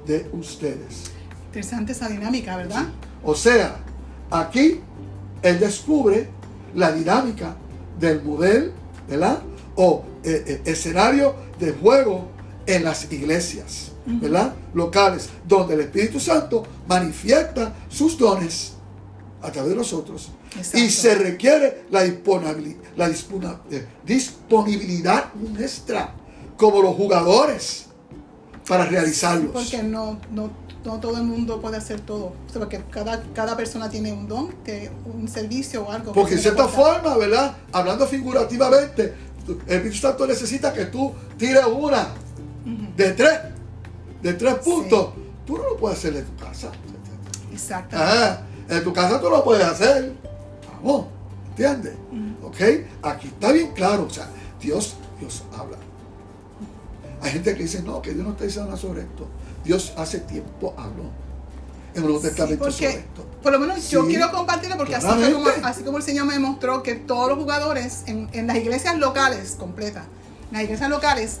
de 0.06 0.28
ustedes. 0.32 1.10
Interesante 1.46 1.92
esa 1.92 2.08
dinámica, 2.08 2.56
¿verdad? 2.56 2.86
O 3.22 3.34
sea, 3.34 3.76
aquí 4.30 4.80
él 5.42 5.58
descubre 5.58 6.28
la 6.74 6.92
dinámica 6.92 7.56
del 7.98 8.22
modelo, 8.22 8.72
¿verdad? 9.08 9.40
O 9.76 10.04
eh, 10.22 10.44
eh, 10.46 10.62
escenario 10.64 11.34
de 11.58 11.72
juego 11.72 12.28
en 12.66 12.84
las 12.84 13.10
iglesias, 13.10 13.92
¿verdad? 14.06 14.54
Locales, 14.74 15.28
donde 15.46 15.74
el 15.74 15.80
Espíritu 15.80 16.20
Santo 16.20 16.64
manifiesta 16.86 17.74
sus 17.88 18.16
dones 18.18 18.72
a 19.42 19.50
través 19.50 19.70
de 19.70 19.76
nosotros. 19.76 20.30
Exacto. 20.56 20.78
Y 20.78 20.90
se 20.90 21.14
requiere 21.14 21.84
la 21.90 22.02
disponibilidad, 22.02 22.76
la 22.96 23.08
eh, 23.08 23.86
disponibilidad 24.04 25.32
nuestra, 25.34 26.14
como 26.56 26.82
los 26.82 26.94
jugadores, 26.94 27.86
para 28.68 28.84
realizarlos. 28.86 29.50
Porque 29.52 29.82
no, 29.82 30.18
no, 30.30 30.50
no 30.84 30.98
todo 30.98 31.16
el 31.16 31.24
mundo 31.24 31.60
puede 31.60 31.76
hacer 31.76 32.00
todo. 32.00 32.26
O 32.26 32.50
sea, 32.50 32.60
porque 32.60 32.82
cada, 32.90 33.22
cada 33.34 33.56
persona 33.56 33.88
tiene 33.88 34.12
un 34.12 34.28
don, 34.28 34.52
que 34.64 34.90
un 35.04 35.28
servicio 35.28 35.84
o 35.84 35.90
algo. 35.90 36.12
que 36.12 36.20
Porque 36.20 36.34
en 36.34 36.40
cierta 36.40 36.68
forma, 36.68 37.16
¿verdad? 37.16 37.56
Hablando 37.72 38.06
figurativamente, 38.06 39.14
el 39.66 39.76
Espíritu 39.76 39.96
Santo 39.96 40.26
necesita 40.26 40.72
que 40.72 40.86
tú 40.86 41.12
tires 41.36 41.64
una 41.66 42.08
de 42.96 43.10
tres, 43.12 43.38
de 44.22 44.34
tres 44.34 44.54
puntos. 44.56 45.10
Tú 45.46 45.56
no 45.56 45.64
lo 45.64 45.76
puedes 45.76 45.98
hacer 45.98 46.16
en 46.16 46.24
tu 46.24 46.36
casa. 46.36 46.70
Ah, 47.92 48.40
en 48.68 48.84
tu 48.84 48.92
casa 48.92 49.20
tú 49.20 49.28
lo 49.28 49.42
puedes 49.42 49.64
hacer. 49.64 50.12
Vamos, 50.76 51.06
¿entiendes? 51.50 51.94
¿Ok? 52.42 52.60
Aquí 53.02 53.28
está 53.28 53.52
bien 53.52 53.72
claro. 53.72 54.04
O 54.04 54.10
sea, 54.10 54.28
Dios, 54.60 54.96
Dios 55.18 55.42
habla. 55.56 55.76
Hay 57.22 57.32
gente 57.32 57.54
que 57.54 57.62
dice, 57.64 57.82
no, 57.82 58.00
que 58.00 58.12
Dios 58.14 58.24
no 58.24 58.32
está 58.32 58.44
diciendo 58.44 58.70
nada 58.70 58.80
sobre 58.80 59.02
esto. 59.02 59.26
Didios 59.64 59.92
hace 59.96 60.20
tiempo 60.20 60.74
habló 60.76 61.04
en 61.92 61.96
el 61.96 62.02
Nuevo 62.04 62.20
Testamento 62.20 62.64
porque, 62.64 62.72
sobre 62.76 62.88
esto. 62.90 63.26
Por 63.42 63.52
lo 63.52 63.58
menos 63.58 63.90
yo 63.90 64.02
Sí, 64.02 64.08
quiero 64.08 64.30
compartirlo 64.30 64.76
porque 64.76 64.94
así, 64.94 65.06
como, 65.06 65.18
claramente. 65.18 65.60
así 65.64 65.82
como 65.82 65.98
el 65.98 66.04
Señor 66.04 66.26
me 66.26 66.34
demostró 66.34 66.82
que 66.82 66.94
todos 66.94 67.28
los 67.28 67.38
jugadores 67.38 68.04
en, 68.06 68.28
en 68.32 68.46
las 68.46 68.56
iglesias 68.56 68.96
locales 68.98 69.56
completas, 69.58 70.04
en 70.50 70.52
las 70.54 70.62
iglesias 70.64 70.88
locales, 70.88 71.38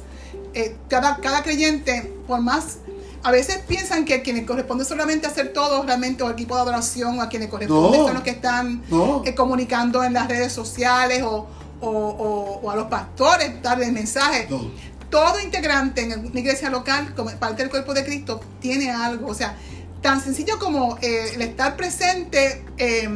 eh, 0.54 0.76
cada, 0.88 1.16
cada 1.18 1.42
creyente, 1.42 2.12
por 2.26 2.40
más, 2.40 2.78
a 3.22 3.30
veces 3.30 3.58
piensan 3.68 4.04
que 4.04 4.14
a 4.14 4.22
quienes 4.22 4.46
corresponde 4.46 4.84
solamente 4.84 5.26
hacer 5.26 5.52
todo 5.52 5.82
realmente 5.84 6.22
o 6.22 6.26
al 6.26 6.32
equipo 6.32 6.56
de 6.56 6.62
adoración 6.62 7.18
o 7.18 7.22
a 7.22 7.28
quienes 7.28 7.48
corresponde 7.48 7.98
No. 7.98 8.04
son 8.06 8.14
los 8.14 8.22
que 8.22 8.30
están 8.30 8.82
No. 8.90 9.22
eh, 9.24 9.34
comunicando 9.34 10.02
en 10.02 10.14
las 10.14 10.26
redes 10.26 10.52
sociales 10.52 11.22
o, 11.22 11.46
o- 11.82 11.88
o- 11.88 12.60
o 12.62 12.70
a 12.70 12.76
los 12.76 12.86
pastores 12.88 13.62
darles 13.62 13.92
mensajes 13.92 14.50
No. 14.50 14.70
Todo 15.10 15.40
integrante 15.40 16.02
en 16.02 16.26
una 16.26 16.40
iglesia 16.40 16.70
local, 16.70 17.14
como 17.14 17.30
parte 17.32 17.62
del 17.62 17.70
cuerpo 17.70 17.92
de 17.94 18.04
Cristo, 18.04 18.40
tiene 18.60 18.90
algo. 18.90 19.26
O 19.28 19.34
sea, 19.34 19.56
tan 20.02 20.22
sencillo 20.22 20.58
como 20.58 20.96
eh, 21.02 21.32
el 21.34 21.42
estar 21.42 21.76
presente, 21.76 22.64
eh, 22.78 23.08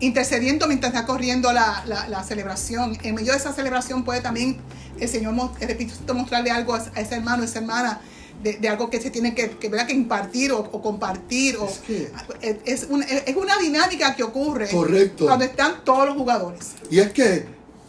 intercediendo 0.00 0.66
mientras 0.68 0.92
está 0.94 1.06
corriendo 1.06 1.52
la, 1.52 1.82
la- 1.86 2.08
la 2.08 2.22
celebración. 2.22 2.96
En 3.02 3.14
medio 3.14 3.32
de 3.32 3.38
esa 3.38 3.52
celebración 3.52 4.04
puede 4.04 4.20
también 4.20 4.58
el 5.00 5.08
Señor, 5.08 5.34
el 5.60 5.70
Espíritu 5.70 5.96
Santo 5.96 6.14
mostrarle 6.14 6.50
algo 6.50 6.74
a, 6.74 6.84
a 6.94 7.00
ese 7.00 7.16
hermano, 7.16 7.42
a 7.42 7.46
esa 7.46 7.58
hermana. 7.60 8.00
De, 8.42 8.52
de 8.52 8.68
algo 8.68 8.88
que 8.88 9.00
se 9.00 9.10
tiene 9.10 9.34
que, 9.34 9.50
que, 9.50 9.68
que 9.68 9.92
impartir 9.92 10.52
o, 10.52 10.60
o 10.60 10.80
compartir. 10.80 11.56
O, 11.56 11.66
Es 11.66 11.78
que- 11.78 12.12
es, 12.40 12.56
es 12.84 12.86
una, 12.88 13.04
es 13.04 13.34
una 13.34 13.56
dinámica 13.58 14.14
que 14.14 14.22
ocurre 14.22 14.68
Correcto. 14.68 15.26
cuando 15.26 15.44
están 15.44 15.82
todos 15.84 16.06
los 16.06 16.16
jugadores. 16.16 16.60
Y 16.88 17.00
es 17.00 17.10
que, 17.12 17.46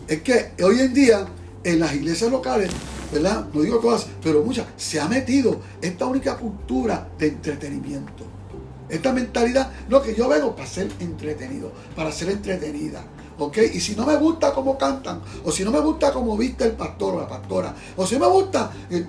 es 0.07 0.23
que 0.23 0.49
hoy 0.63 0.79
en 0.79 0.91
día 0.95 1.27
en 1.63 1.79
las 1.79 1.93
iglesias 1.93 2.31
locales, 2.31 2.71
¿verdad? 3.11 3.45
No 3.53 3.61
digo 3.61 3.79
todas, 3.79 4.07
pero 4.21 4.43
muchas, 4.43 4.65
se 4.77 4.99
ha 4.99 5.07
metido 5.07 5.59
esta 5.81 6.05
única 6.05 6.37
cultura 6.37 7.07
de 7.17 7.27
entretenimiento. 7.27 8.25
Esta 8.87 9.13
mentalidad, 9.13 9.71
no, 9.87 10.01
que 10.01 10.15
yo 10.15 10.27
vengo 10.27 10.55
para 10.55 10.67
ser 10.67 10.91
entretenido, 10.99 11.71
para 11.95 12.11
ser 12.11 12.29
entretenida. 12.29 13.03
¿Ok? 13.37 13.57
Y 13.73 13.79
si 13.79 13.95
no 13.95 14.05
me 14.05 14.15
gusta 14.17 14.51
cómo 14.53 14.77
cantan, 14.77 15.21
o 15.45 15.51
si 15.51 15.63
no 15.63 15.71
me 15.71 15.79
gusta 15.79 16.11
cómo 16.11 16.35
viste 16.35 16.65
el 16.65 16.73
pastor 16.73 17.15
o 17.15 17.19
la 17.21 17.27
pastora, 17.27 17.73
o 17.95 18.05
si 18.05 18.15
no 18.15 18.21
me 18.21 18.31
gusta, 18.33 18.71
eh, 18.89 19.05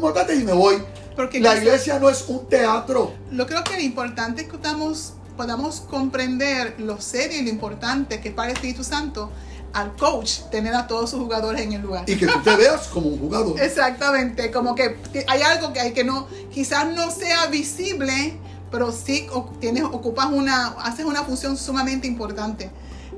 motate 0.00 0.34
y 0.34 0.44
me 0.44 0.52
voy. 0.52 0.76
Porque 1.14 1.40
la 1.40 1.56
iglesia 1.56 1.98
no 1.98 2.08
es 2.08 2.24
un 2.28 2.46
teatro. 2.46 3.12
Lo 3.32 3.46
creo 3.46 3.64
que 3.64 3.74
lo 3.74 3.82
importante 3.82 4.42
es 4.42 4.48
que 4.48 4.56
podamos, 4.56 5.14
podamos 5.36 5.80
comprender 5.80 6.76
lo 6.78 7.00
serio 7.00 7.38
y 7.38 7.42
lo 7.42 7.50
importante 7.50 8.20
que 8.20 8.28
es 8.28 8.34
para 8.34 8.50
el 8.50 8.54
Espíritu 8.54 8.84
Santo 8.84 9.30
al 9.76 9.94
coach 9.94 10.40
tener 10.50 10.74
a 10.74 10.86
todos 10.86 11.10
sus 11.10 11.20
jugadores 11.20 11.60
en 11.60 11.74
el 11.74 11.82
lugar. 11.82 12.04
Y 12.08 12.16
que 12.16 12.26
tú 12.26 12.40
te 12.42 12.56
veas 12.56 12.88
como 12.88 13.08
un 13.08 13.18
jugador. 13.18 13.60
Exactamente, 13.60 14.50
como 14.50 14.74
que 14.74 14.96
hay 15.28 15.42
algo 15.42 15.74
que 15.74 15.80
hay 15.80 15.92
que 15.92 16.02
no, 16.02 16.26
quizás 16.50 16.86
no 16.94 17.10
sea 17.10 17.46
visible, 17.48 18.38
pero 18.70 18.90
sí 18.90 19.28
tienes, 19.60 19.84
ocupas 19.84 20.28
una, 20.32 20.68
haces 20.80 21.04
una 21.04 21.22
función 21.24 21.58
sumamente 21.58 22.06
importante. 22.06 22.70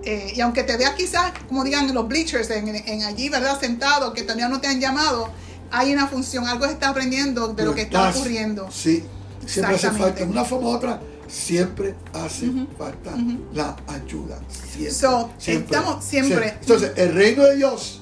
Eh, 0.02 0.32
y 0.34 0.40
aunque 0.40 0.64
te 0.64 0.76
veas 0.76 0.94
quizás, 0.94 1.32
como 1.46 1.62
digan 1.62 1.94
los 1.94 2.08
bleachers, 2.08 2.50
en, 2.50 2.68
en 2.74 3.04
allí, 3.04 3.28
¿verdad? 3.28 3.58
Sentado, 3.60 4.12
que 4.12 4.22
todavía 4.22 4.48
no 4.48 4.60
te 4.60 4.66
han 4.66 4.80
llamado, 4.80 5.28
hay 5.70 5.92
una 5.92 6.08
función, 6.08 6.48
algo 6.48 6.66
se 6.66 6.72
está 6.72 6.88
aprendiendo 6.88 7.48
de 7.48 7.64
lo 7.64 7.72
que 7.72 7.82
está 7.82 8.10
ocurriendo. 8.10 8.68
Sí, 8.72 9.04
siempre 9.46 9.76
hace 9.76 9.86
Exactamente. 9.86 9.98
falta, 10.02 10.24
de 10.24 10.30
una 10.30 10.44
forma 10.44 10.68
u 10.68 10.70
otra, 10.70 11.00
siempre 11.28 11.94
hace 12.12 12.50
falta 12.76 13.14
la 13.54 13.76
ayuda. 13.86 14.40
Siempre, 14.48 14.90
So, 14.92 15.30
estamos 15.76 16.04
siempre- 16.04 16.56
Entonces, 16.60 16.92
el 16.96 17.14
reino 17.14 17.44
de 17.44 17.56
Dios 17.56 18.00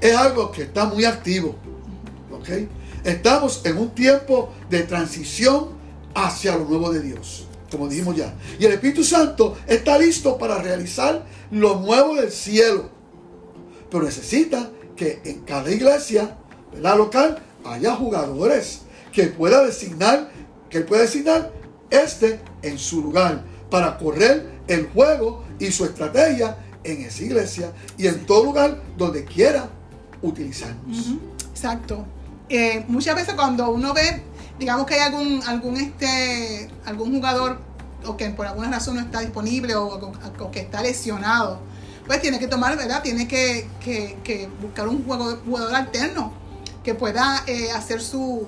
es 0.00 0.14
algo 0.16 0.52
que 0.52 0.62
está 0.62 0.84
muy 0.86 1.04
activo. 1.04 1.56
¿Ok? 2.30 2.48
Estamos 3.04 3.62
en 3.64 3.78
un 3.78 3.90
tiempo 3.90 4.52
de 4.68 4.82
transición 4.82 5.68
hacia 6.14 6.56
lo 6.56 6.64
nuevo 6.64 6.92
de 6.92 7.00
Dios, 7.00 7.46
como 7.70 7.88
dijimos 7.88 8.16
ya. 8.16 8.34
Y 8.58 8.64
el 8.66 8.72
Espíritu 8.72 9.02
Santo 9.04 9.56
está 9.66 9.98
listo 9.98 10.36
para 10.38 10.58
realizar 10.62 11.24
lo 11.50 11.80
nuevo 11.80 12.14
del 12.16 12.30
cielo. 12.30 12.90
Pero 13.90 14.04
necesita 14.04 14.70
que 14.96 15.20
en 15.24 15.40
cada 15.40 15.70
iglesia, 15.70 16.36
la 16.80 16.94
local, 16.96 17.42
haya 17.64 17.94
jugadores 17.94 18.80
que 19.12 19.24
pueda 19.28 19.64
designar, 19.64 20.30
que 20.68 20.80
pueda 20.80 21.02
designar 21.02 21.52
este 21.90 22.40
en 22.68 22.78
su 22.78 23.02
lugar 23.02 23.42
para 23.70 23.96
correr 23.98 24.60
el 24.68 24.88
juego 24.88 25.44
y 25.58 25.70
su 25.70 25.84
estrategia 25.84 26.56
en 26.84 27.02
esa 27.02 27.22
iglesia 27.22 27.72
y 27.98 28.06
en 28.06 28.24
todo 28.26 28.44
lugar 28.44 28.80
donde 28.96 29.24
quiera 29.24 29.68
utilizarnos. 30.22 31.14
Exacto. 31.50 32.04
Eh, 32.48 32.84
muchas 32.88 33.14
veces 33.16 33.34
cuando 33.34 33.70
uno 33.70 33.92
ve, 33.92 34.22
digamos 34.58 34.86
que 34.86 34.94
hay 34.94 35.00
algún, 35.00 35.42
algún, 35.46 35.76
este, 35.76 36.70
algún 36.84 37.12
jugador 37.12 37.58
o 38.04 38.16
que 38.16 38.28
por 38.30 38.46
alguna 38.46 38.70
razón 38.70 38.96
no 38.96 39.00
está 39.02 39.20
disponible 39.20 39.74
o, 39.74 40.12
que 40.52 40.60
está 40.60 40.80
lesionado, 40.82 41.58
pues 42.06 42.20
tiene 42.20 42.38
que 42.38 42.46
tomar, 42.46 42.76
¿verdad? 42.76 43.02
Tiene 43.02 43.26
que, 43.26 43.66
buscar 44.62 44.86
un 44.88 45.04
juego- 45.04 45.38
jugador 45.44 45.74
alterno 45.74 46.32
que 46.84 46.94
pueda 46.94 47.42
eh, 47.48 47.72
hacer 47.72 48.00
su, 48.00 48.46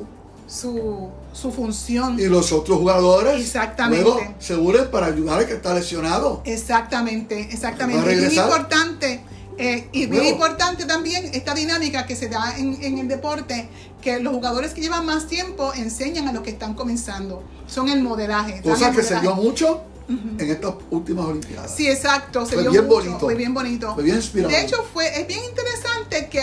su, 0.48 1.10
su 1.32 1.52
función. 1.52 2.18
Y 2.18 2.24
los 2.24 2.50
otros 2.52 2.78
jugadores 2.78 3.40
Exactamente. 3.40 4.02
luego 4.02 4.34
se 4.40 4.56
unen 4.56 4.90
para 4.90 5.06
ayudar 5.06 5.40
al 5.40 5.46
que 5.46 5.54
está 5.54 5.74
lesionado. 5.74 6.42
Exactamente, 6.44 7.38
exactamente. 7.52 8.02
Y 8.02 8.04
regresar. 8.04 8.44
importante, 8.46 9.20
eh, 9.58 9.88
y 9.92 10.06
bien 10.06 10.24
importante 10.26 10.84
también 10.86 11.30
esta 11.32 11.54
dinámica 11.54 12.06
que 12.06 12.16
se 12.16 12.28
da 12.28 12.56
en, 12.56 12.82
en 12.82 12.98
el 12.98 13.08
deporte, 13.08 13.68
que 14.00 14.20
los 14.20 14.32
jugadores 14.32 14.72
que 14.72 14.80
llevan 14.80 15.04
más 15.04 15.26
tiempo 15.26 15.72
enseñan 15.74 16.28
a 16.28 16.32
los 16.32 16.42
que 16.42 16.50
están 16.50 16.74
comenzando. 16.74 17.42
Son 17.66 17.88
el 17.88 18.02
modelaje. 18.02 18.62
Cosa 18.62 18.88
el 18.88 18.96
que 18.96 19.02
se 19.02 19.20
dio 19.20 19.34
mucho 19.34 19.82
en 20.08 20.50
estas 20.50 20.74
últimas 20.90 21.26
Olimpiadas. 21.26 21.74
Sí, 21.74 21.86
exacto, 21.86 22.46
se 22.46 22.54
Fue 22.54 22.62
vio 22.62 22.70
bien 22.70 22.84
mucho, 22.86 22.96
bonito. 22.96 23.18
fue 23.18 23.34
bien 23.34 23.52
bonito. 23.52 23.94
Fue 23.94 24.02
bien 24.04 24.16
inspirador. 24.16 24.56
De 24.56 24.62
hecho, 24.62 24.82
fue, 24.94 25.20
es 25.20 25.26
bien 25.26 25.40
interesante 25.44 26.28
que 26.30 26.40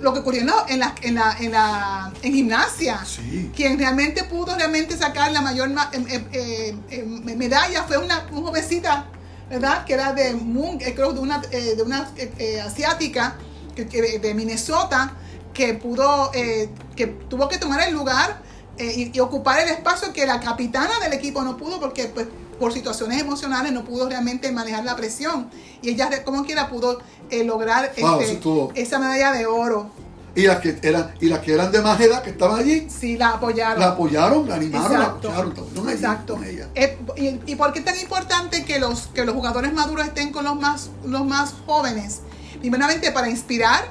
lo 0.00 0.12
que 0.12 0.20
ocurrió 0.20 0.40
en 0.40 0.46
la, 0.48 0.64
en 0.68 0.78
la, 0.80 0.94
en 1.02 1.14
la, 1.14 1.36
en 1.38 1.52
la- 1.52 2.12
en 2.22 2.32
gimnasia. 2.32 3.04
Sí. 3.04 3.50
Quien 3.54 3.78
realmente 3.78 4.24
pudo 4.24 4.54
realmente 4.56 4.96
sacar 4.96 5.30
la 5.32 5.40
mayor 5.40 5.68
ma- 5.70 5.90
em- 5.92 6.06
em- 6.08 6.26
em- 6.32 6.82
em- 6.90 7.36
medalla 7.36 7.82
fue 7.84 7.98
una, 7.98 8.26
una 8.32 8.40
jovencita, 8.48 9.06
¿verdad? 9.48 9.84
Que 9.84 9.94
era 9.94 10.12
de, 10.12 10.34
Moon, 10.34 10.78
eh, 10.80 10.94
creo 10.94 11.12
de 11.12 11.20
una, 11.20 11.42
eh, 11.50 11.74
de 11.76 11.82
una 11.82 12.08
eh, 12.16 12.32
eh, 12.38 12.60
asiática, 12.60 13.36
que, 13.74 13.86
que- 13.86 14.18
de 14.18 14.34
Minnesota, 14.34 15.12
que 15.52 15.74
pudo, 15.74 16.30
eh, 16.34 16.70
que 16.96 17.06
tuvo 17.06 17.48
que 17.48 17.58
tomar 17.58 17.80
el 17.86 17.92
lugar 17.94 18.42
eh, 18.78 19.10
y, 19.12 19.16
y 19.16 19.20
ocupar 19.20 19.60
el 19.60 19.68
espacio 19.68 20.12
que 20.12 20.24
la 20.26 20.40
capitana 20.40 20.98
del 21.02 21.12
equipo 21.12 21.42
no 21.42 21.56
pudo 21.56 21.78
porque 21.80 22.04
pues, 22.06 22.26
por 22.60 22.72
situaciones 22.72 23.20
emocionales 23.20 23.72
no 23.72 23.84
pudo 23.84 24.08
realmente 24.08 24.52
manejar 24.52 24.84
la 24.84 24.94
presión. 24.94 25.48
Y 25.82 25.88
ella, 25.90 26.22
como 26.24 26.44
quiera, 26.44 26.68
pudo 26.68 27.00
eh, 27.30 27.42
lograr 27.42 27.90
Wow, 28.00 28.20
este, 28.20 28.80
esa 28.80 28.98
medalla 29.00 29.32
de 29.32 29.46
oro. 29.46 29.90
Y 30.36 30.42
las 30.42 30.60
que 30.60 30.78
eran, 30.82 31.12
y 31.20 31.26
las 31.26 31.40
que 31.40 31.54
eran 31.54 31.72
de 31.72 31.80
más 31.82 32.00
edad 32.00 32.22
que 32.22 32.30
estaban 32.30 32.60
allí, 32.60 32.86
Sí, 32.88 33.16
la 33.16 33.30
apoyaron. 33.30 33.80
la 33.80 33.88
apoyaron, 33.88 34.48
la 34.48 34.54
animaron, 34.54 34.92
la 35.00 35.04
apoyaron, 35.06 35.54
allí 35.88 35.90
Exacto. 35.92 36.34
con 36.34 36.44
ella. 36.44 36.68
Eh, 36.76 36.96
y, 37.16 37.40
y 37.52 37.56
por 37.56 37.72
qué 37.72 37.80
es 37.80 37.84
tan 37.84 37.98
importante 37.98 38.64
que 38.64 38.78
los, 38.78 39.08
que 39.08 39.24
los 39.24 39.34
jugadores 39.34 39.72
maduros 39.72 40.06
estén 40.06 40.30
con 40.30 40.44
los 40.44 40.54
más, 40.54 40.90
los 41.04 41.24
más 41.26 41.54
jóvenes? 41.66 42.20
Primeramente 42.60 43.10
para 43.10 43.28
inspirar, 43.28 43.84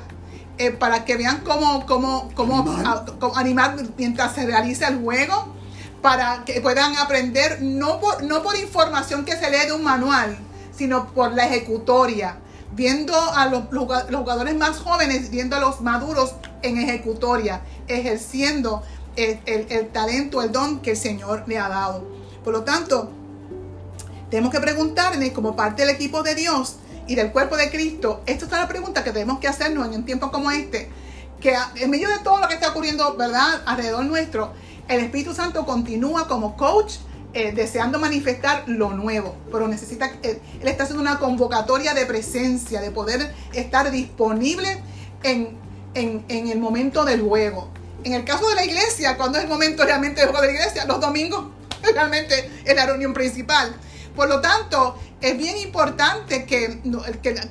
eh, 0.58 0.72
para 0.72 1.04
que 1.04 1.18
vean 1.18 1.42
cómo, 1.44 1.86
cómo, 1.86 2.30
cómo, 2.36 2.60
Animar. 2.62 2.88
a- 2.88 3.06
cómo 3.20 3.36
animar 3.36 3.76
mientras 3.98 4.34
se 4.36 4.46
realiza 4.46 4.88
el 4.88 5.02
juego, 5.02 5.54
para 6.02 6.44
que 6.46 6.62
puedan 6.62 6.96
aprender 6.98 7.62
no 7.62 8.00
por, 8.00 8.24
no 8.24 8.42
por 8.44 8.56
información 8.58 9.26
que 9.26 9.36
se 9.36 9.50
lee 9.50 9.66
de 9.68 9.74
un 9.74 9.84
manual, 9.84 10.38
sino 10.76 11.08
por 11.14 11.34
la 11.34 11.46
ejecutoria. 11.46 12.38
Viendo 12.72 13.14
a 13.20 13.48
los, 13.48 13.64
los 13.72 13.84
juga- 13.86 14.06
los 14.10 14.22
jugadores 14.22 14.56
más 14.56 14.78
jóvenes, 14.78 15.30
viendo 15.32 15.56
a 15.56 15.60
los 15.60 15.82
maduros 15.82 16.36
en 16.62 16.78
ejecutoria, 16.78 17.62
ejerciendo 17.88 18.84
el, 19.16 19.40
el- 19.46 19.90
talento, 19.90 20.42
el 20.42 20.52
don 20.52 20.80
que 20.80 20.92
el 20.92 20.98
Señor 20.98 21.44
le 21.48 21.58
ha 21.58 21.68
dado. 21.68 22.04
Por 22.44 22.54
lo 22.54 22.64
tanto, 22.64 23.12
tenemos 24.30 24.52
que 24.52 24.60
preguntarnos 24.60 25.30
como 25.32 25.56
parte 25.56 25.86
del 25.86 25.96
equipo 25.96 26.22
de 26.24 26.36
Dios 26.36 26.76
y 27.08 27.16
del 27.16 27.32
cuerpo 27.32 27.58
de 27.58 27.72
Cristo, 27.72 28.22
esta 28.28 28.46
es 28.46 28.52
la 28.52 28.68
pregunta 28.68 29.04
que 29.04 29.12
tenemos 29.12 29.40
que 29.40 29.48
hacernos 29.48 29.88
en 29.88 29.96
un 29.96 30.06
tiempo 30.06 30.32
como 30.32 30.52
este, 30.52 30.90
que 31.42 31.56
en 31.76 31.90
medio 31.90 32.08
de 32.08 32.20
todo 32.20 32.40
lo 32.40 32.48
que 32.48 32.54
está 32.54 32.70
ocurriendo, 32.70 33.16
¿verdad?, 33.18 33.64
alrededor 33.66 34.06
nuestro, 34.06 34.54
el 34.90 35.02
Espíritu 35.02 35.34
Santo 35.34 35.66
continúa 35.66 36.28
como 36.28 36.58
coach 36.58 36.96
eh, 37.34 37.52
deseando 37.52 38.00
manifestar 38.00 38.64
lo 38.66 38.90
nuevo, 38.90 39.36
pero 39.52 39.68
necesita, 39.68 40.12
eh, 40.24 40.42
él 40.60 40.68
está 40.68 40.84
haciendo 40.84 41.04
una 41.04 41.20
convocatoria 41.20 41.94
de 41.94 42.08
presencia, 42.08 42.82
de 42.82 42.90
poder 42.90 43.32
estar 43.54 43.92
disponible 43.92 44.82
en, 45.22 45.56
en, 45.94 46.48
el 46.48 46.60
momento 46.60 47.06
del 47.06 47.22
juego. 47.22 47.70
En 48.04 48.14
el 48.14 48.24
caso 48.24 48.50
de 48.50 48.56
la 48.56 48.66
iglesia, 48.66 49.16
cuando 49.16 49.38
es 49.38 49.44
el 49.44 49.50
momento 49.50 49.86
realmente 49.86 50.22
del 50.22 50.32
juego 50.32 50.42
de 50.42 50.54
la 50.54 50.60
iglesia, 50.60 50.86
los 50.86 51.00
domingos 51.00 51.46
realmente 51.94 52.50
es 52.66 52.76
la 52.76 52.88
reunión 52.88 53.14
principal. 53.14 53.76
Por 54.16 54.28
lo 54.28 54.42
tanto, 54.42 54.98
es 55.22 55.38
bien 55.38 55.58
importante 55.58 56.46
que, 56.46 56.82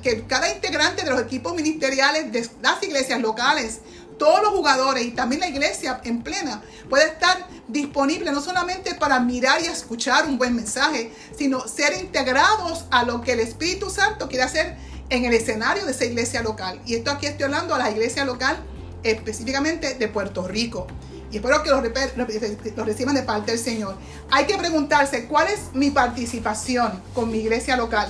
que 0.03 0.23
cada 0.27 0.51
integrante 0.51 1.05
de 1.05 1.09
los 1.09 1.21
equipos 1.21 1.55
ministeriales 1.55 2.33
de 2.33 2.49
las 2.61 2.83
iglesias 2.83 3.21
locales 3.21 3.79
todos 4.19 4.43
los 4.43 4.51
jugadores 4.51 5.03
y 5.03 5.11
también 5.11 5.41
la 5.41 5.47
iglesia 5.47 5.99
en 6.03 6.21
plena 6.21 6.61
puede 6.87 7.07
estar 7.07 7.47
disponible 7.67 8.31
no 8.31 8.41
solamente 8.41 8.93
para 8.93 9.19
mirar 9.19 9.61
y 9.61 9.65
escuchar 9.65 10.27
un 10.27 10.37
buen 10.37 10.55
mensaje, 10.55 11.11
sino 11.35 11.67
ser 11.67 11.99
integrados 11.99 12.85
a 12.91 13.03
lo 13.03 13.21
que 13.21 13.31
el 13.31 13.39
Espíritu 13.39 13.89
Santo 13.89 14.27
quiere 14.27 14.43
hacer 14.43 14.77
en 15.09 15.25
el 15.25 15.33
escenario 15.33 15.85
de 15.85 15.91
esa 15.91 16.05
iglesia 16.05 16.43
local. 16.43 16.79
Y 16.85 16.95
esto 16.95 17.09
aquí 17.09 17.25
estoy 17.25 17.45
hablando 17.45 17.73
a 17.73 17.79
la 17.79 17.89
iglesia 17.89 18.25
local 18.25 18.57
específicamente 19.01 19.95
de 19.95 20.07
Puerto 20.07 20.47
Rico. 20.47 20.85
Y 21.31 21.37
espero 21.37 21.61
que 21.61 21.69
lo, 21.69 22.85
reciban 22.85 23.15
de 23.15 23.21
parte 23.21 23.51
del 23.51 23.59
Señor. 23.59 23.95
Hay 24.31 24.45
que 24.45 24.57
preguntarse, 24.57 25.25
¿cuál 25.25 25.47
es 25.47 25.73
mi 25.73 25.91
participación 25.91 27.01
con 27.13 27.31
mi 27.31 27.39
iglesia 27.39 27.77
local? 27.77 28.09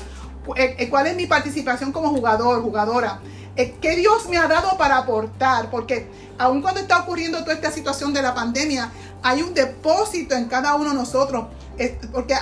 Eh, 0.56 0.76
eh, 0.80 0.90
¿Cuál 0.90 1.08
es 1.08 1.16
mi 1.16 1.26
participación 1.26 1.92
como 1.92 2.10
jugador, 2.10 2.62
jugadora? 2.62 3.20
¿Qué 3.56 3.96
Dios 3.98 4.28
me 4.30 4.38
ha 4.38 4.48
dado 4.48 4.78
para 4.78 4.98
aportar? 4.98 5.70
Porque 5.70 6.08
aun 6.38 6.62
cuando 6.62 6.80
está 6.80 7.00
ocurriendo 7.00 7.40
toda 7.40 7.54
esta 7.54 7.72
situación 7.72 8.14
de 8.14 8.22
la 8.22 8.34
pandemia, 8.34 8.92
hay 9.22 9.42
un 9.42 9.54
depósito 9.54 10.36
en 10.36 10.46
cada 10.46 10.76
uno 10.76 10.92
de 10.92 10.96
nosotros. 10.96 11.48
Porque 12.12 12.36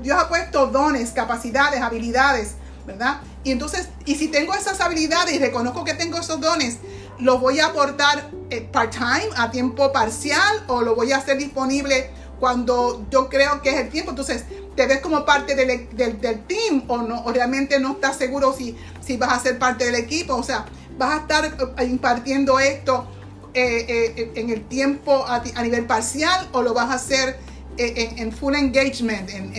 Dios 0.00 0.18
ha 0.18 0.28
puesto 0.28 0.66
dones, 0.66 1.10
capacidades, 1.10 1.80
habilidades, 1.80 2.54
¿verdad? 2.86 3.20
Y 3.44 3.50
entonces, 3.50 3.88
y 4.04 4.14
si 4.14 4.28
tengo 4.28 4.54
esas 4.54 4.80
habilidades 4.80 5.34
y 5.34 5.38
reconozco 5.38 5.84
que 5.84 5.94
tengo 5.94 6.18
esos 6.18 6.40
dones, 6.40 6.78
¿lo 7.18 7.38
voy 7.38 7.60
a 7.60 7.66
aportar 7.66 8.30
eh, 8.50 8.68
part-time, 8.72 9.28
a 9.36 9.50
tiempo 9.50 9.92
parcial, 9.92 10.64
o 10.68 10.82
lo 10.82 10.94
voy 10.94 11.12
a 11.12 11.18
hacer 11.18 11.38
disponible 11.38 12.10
cuando 12.42 13.06
yo 13.08 13.28
creo 13.28 13.62
que 13.62 13.70
es 13.70 13.76
el 13.76 13.88
tiempo? 13.88 14.10
Entonces, 14.10 14.44
te 14.74 14.88
ves 14.88 14.98
como 14.98 15.24
parte 15.24 15.54
del, 15.54 15.88
del, 15.96 16.40
team 16.40 16.82
o 16.88 16.98
no, 16.98 17.22
o 17.22 17.32
realmente 17.32 17.78
no 17.78 17.92
estás 17.92 18.16
seguro 18.16 18.52
si, 18.52 18.76
si 19.00 19.16
vas 19.16 19.32
a 19.32 19.38
ser 19.38 19.60
parte 19.60 19.84
del 19.84 19.94
equipo. 19.94 20.34
O 20.34 20.42
sea, 20.42 20.66
vas 20.98 21.14
a 21.14 21.16
estar 21.18 21.44
eh, 21.44 21.84
impartiendo 21.84 22.58
esto 22.58 23.06
eh, 23.54 24.32
en 24.34 24.50
el 24.50 24.64
tiempo 24.66 25.24
a, 25.24 25.40
nivel 25.62 25.86
parcial 25.86 26.48
o 26.50 26.62
lo 26.62 26.74
vas 26.74 26.90
a 26.90 26.94
hacer 26.94 27.38
en, 27.76 28.32
full 28.32 28.56
engagement, 28.56 29.30
en, 29.30 29.52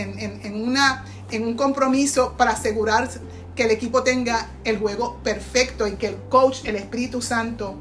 en, 0.43 0.62
una, 0.62 1.06
en 1.32 1.48
un 1.48 1.54
compromiso 1.54 2.34
para 2.36 2.52
asegurar 2.52 3.10
que 3.56 3.63
el 3.63 3.72
equipo 3.72 4.04
tenga 4.04 4.50
el 4.65 4.78
juego 4.78 5.19
perfecto 5.24 5.88
y 5.88 5.93
que 5.93 6.08
el 6.08 6.17
coach, 6.28 6.65
el 6.65 6.76
Espíritu 6.76 7.22
Santo, 7.22 7.76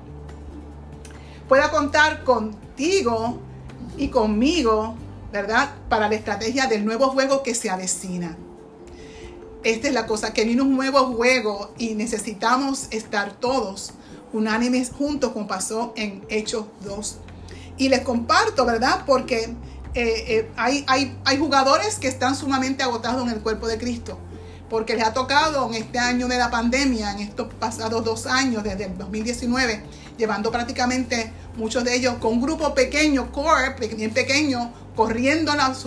pueda 1.49 1.73
contar 1.73 2.23
contigo 2.23 3.41
y 3.97 4.09
conmigo, 4.09 4.95
¿verdad? 5.33 5.75
Para 5.89 6.09
la 6.09 6.15
estrategia 6.15 6.67
del 6.67 6.85
nuevo 6.85 7.09
juego 7.09 7.43
que 7.43 7.55
se 7.55 7.71
avecina. 7.71 8.37
Esta 9.65 9.89
es 9.89 9.95
la 9.95 10.07
cosa, 10.07 10.33
que 10.33 10.45
viene 10.45 10.63
un 10.63 10.75
nuevo 10.75 11.13
juego 11.13 11.73
y 11.79 11.95
necesitamos 11.95 12.89
estar 12.91 13.33
todos 13.33 13.93
unánimes 14.33 14.91
juntos 14.91 15.33
como 15.33 15.47
pasó 15.47 15.93
en 15.97 16.25
Hechos 16.29 16.67
2. 16.85 17.19
Y 17.77 17.89
les 17.89 18.01
comparto, 18.01 18.67
¿verdad? 18.67 19.05
Porque 19.07 19.55
eh, 19.95 20.25
eh, 20.27 20.51
hay, 20.57 20.85
hay, 20.89 21.17
hay 21.25 21.39
jugadores 21.39 21.99
que 21.99 22.09
están 22.09 22.35
sumamente 22.35 22.83
agotados 22.83 23.23
en 23.23 23.31
el 23.31 23.41
cuerpo 23.41 23.69
de 23.69 23.79
Cristo 23.79 24.19
porque 24.73 24.97
les 24.97 25.05
ha 25.05 25.13
tocado 25.13 25.69
en 25.69 25.75
este 25.75 25.99
año 25.99 26.29
de 26.29 26.39
la 26.39 26.51
pandemia, 26.51 27.13
en 27.13 27.19
estos 27.19 27.53
pasados 27.61 28.03
dos 28.07 28.25
años, 28.25 28.65
desde 28.65 28.87
el 28.87 28.97
2019, 28.97 29.85
llevando 30.19 30.51
prácticamente 30.51 31.33
muchos 31.57 31.85
de 31.85 31.95
ellos 31.95 32.15
con 32.21 32.35
un 32.35 32.41
grupo 32.41 32.75
pequeño, 32.75 33.31
core, 33.33 33.75
bien 33.95 34.13
pequeño, 34.13 34.73
corriendo 34.95 35.55
las, 35.55 35.87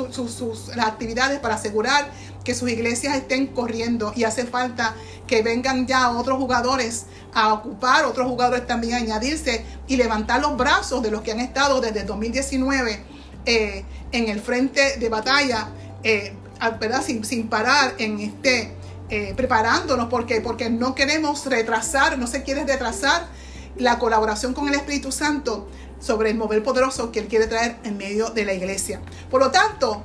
actividades 0.80 1.40
para 1.40 1.56
asegurar 1.56 2.10
que 2.44 2.54
sus 2.54 2.70
iglesias 2.70 3.16
estén 3.16 3.48
corriendo 3.48 4.14
y 4.16 4.24
hace 4.24 4.46
falta 4.46 4.96
que 5.28 5.42
vengan 5.42 5.88
ya 5.88 6.12
otros 6.12 6.38
jugadores 6.38 7.06
a 7.34 7.54
ocupar, 7.54 8.06
otros 8.06 8.28
jugadores 8.28 8.68
también 8.68 8.94
a 8.94 8.98
añadirse 8.98 9.66
y 9.88 9.96
levantar 9.98 10.42
los 10.42 10.56
brazos 10.56 11.02
de 11.02 11.12
los 11.12 11.22
que 11.22 11.32
han 11.32 11.40
estado 11.40 11.82
desde 11.82 12.02
el 12.02 12.08
2019 12.08 13.04
eh, 13.46 13.86
en 14.12 14.30
el 14.30 14.40
frente 14.40 14.98
de 14.98 15.10
batalla. 15.10 15.70
Eh, 16.04 16.34
¿verdad? 16.80 17.04
Sin, 17.04 17.24
sin 17.26 17.48
parar 17.48 17.96
en 17.98 18.20
este, 18.20 18.74
eh, 19.10 19.34
preparándonos, 19.36 20.08
porque, 20.10 20.42
porque 20.42 20.70
no 20.70 20.96
queremos 20.96 21.46
retrasar, 21.46 22.18
no 22.18 22.28
se 22.28 22.44
quiere 22.44 22.64
retrasar 22.64 23.28
la 23.78 24.00
colaboración 24.00 24.54
con 24.54 24.68
el 24.68 24.76
Espíritu 24.76 25.12
Santo 25.12 25.68
sobre 26.00 26.32
el 26.32 26.38
mover 26.38 26.64
poderoso 26.64 27.12
que 27.12 27.20
Él 27.20 27.28
quiere 27.28 27.48
traer 27.48 27.78
en 27.84 27.98
medio 27.98 28.30
de 28.30 28.46
la 28.46 28.54
iglesia. 28.54 29.02
Por 29.30 29.42
lo 29.42 29.52
tanto, 29.52 30.04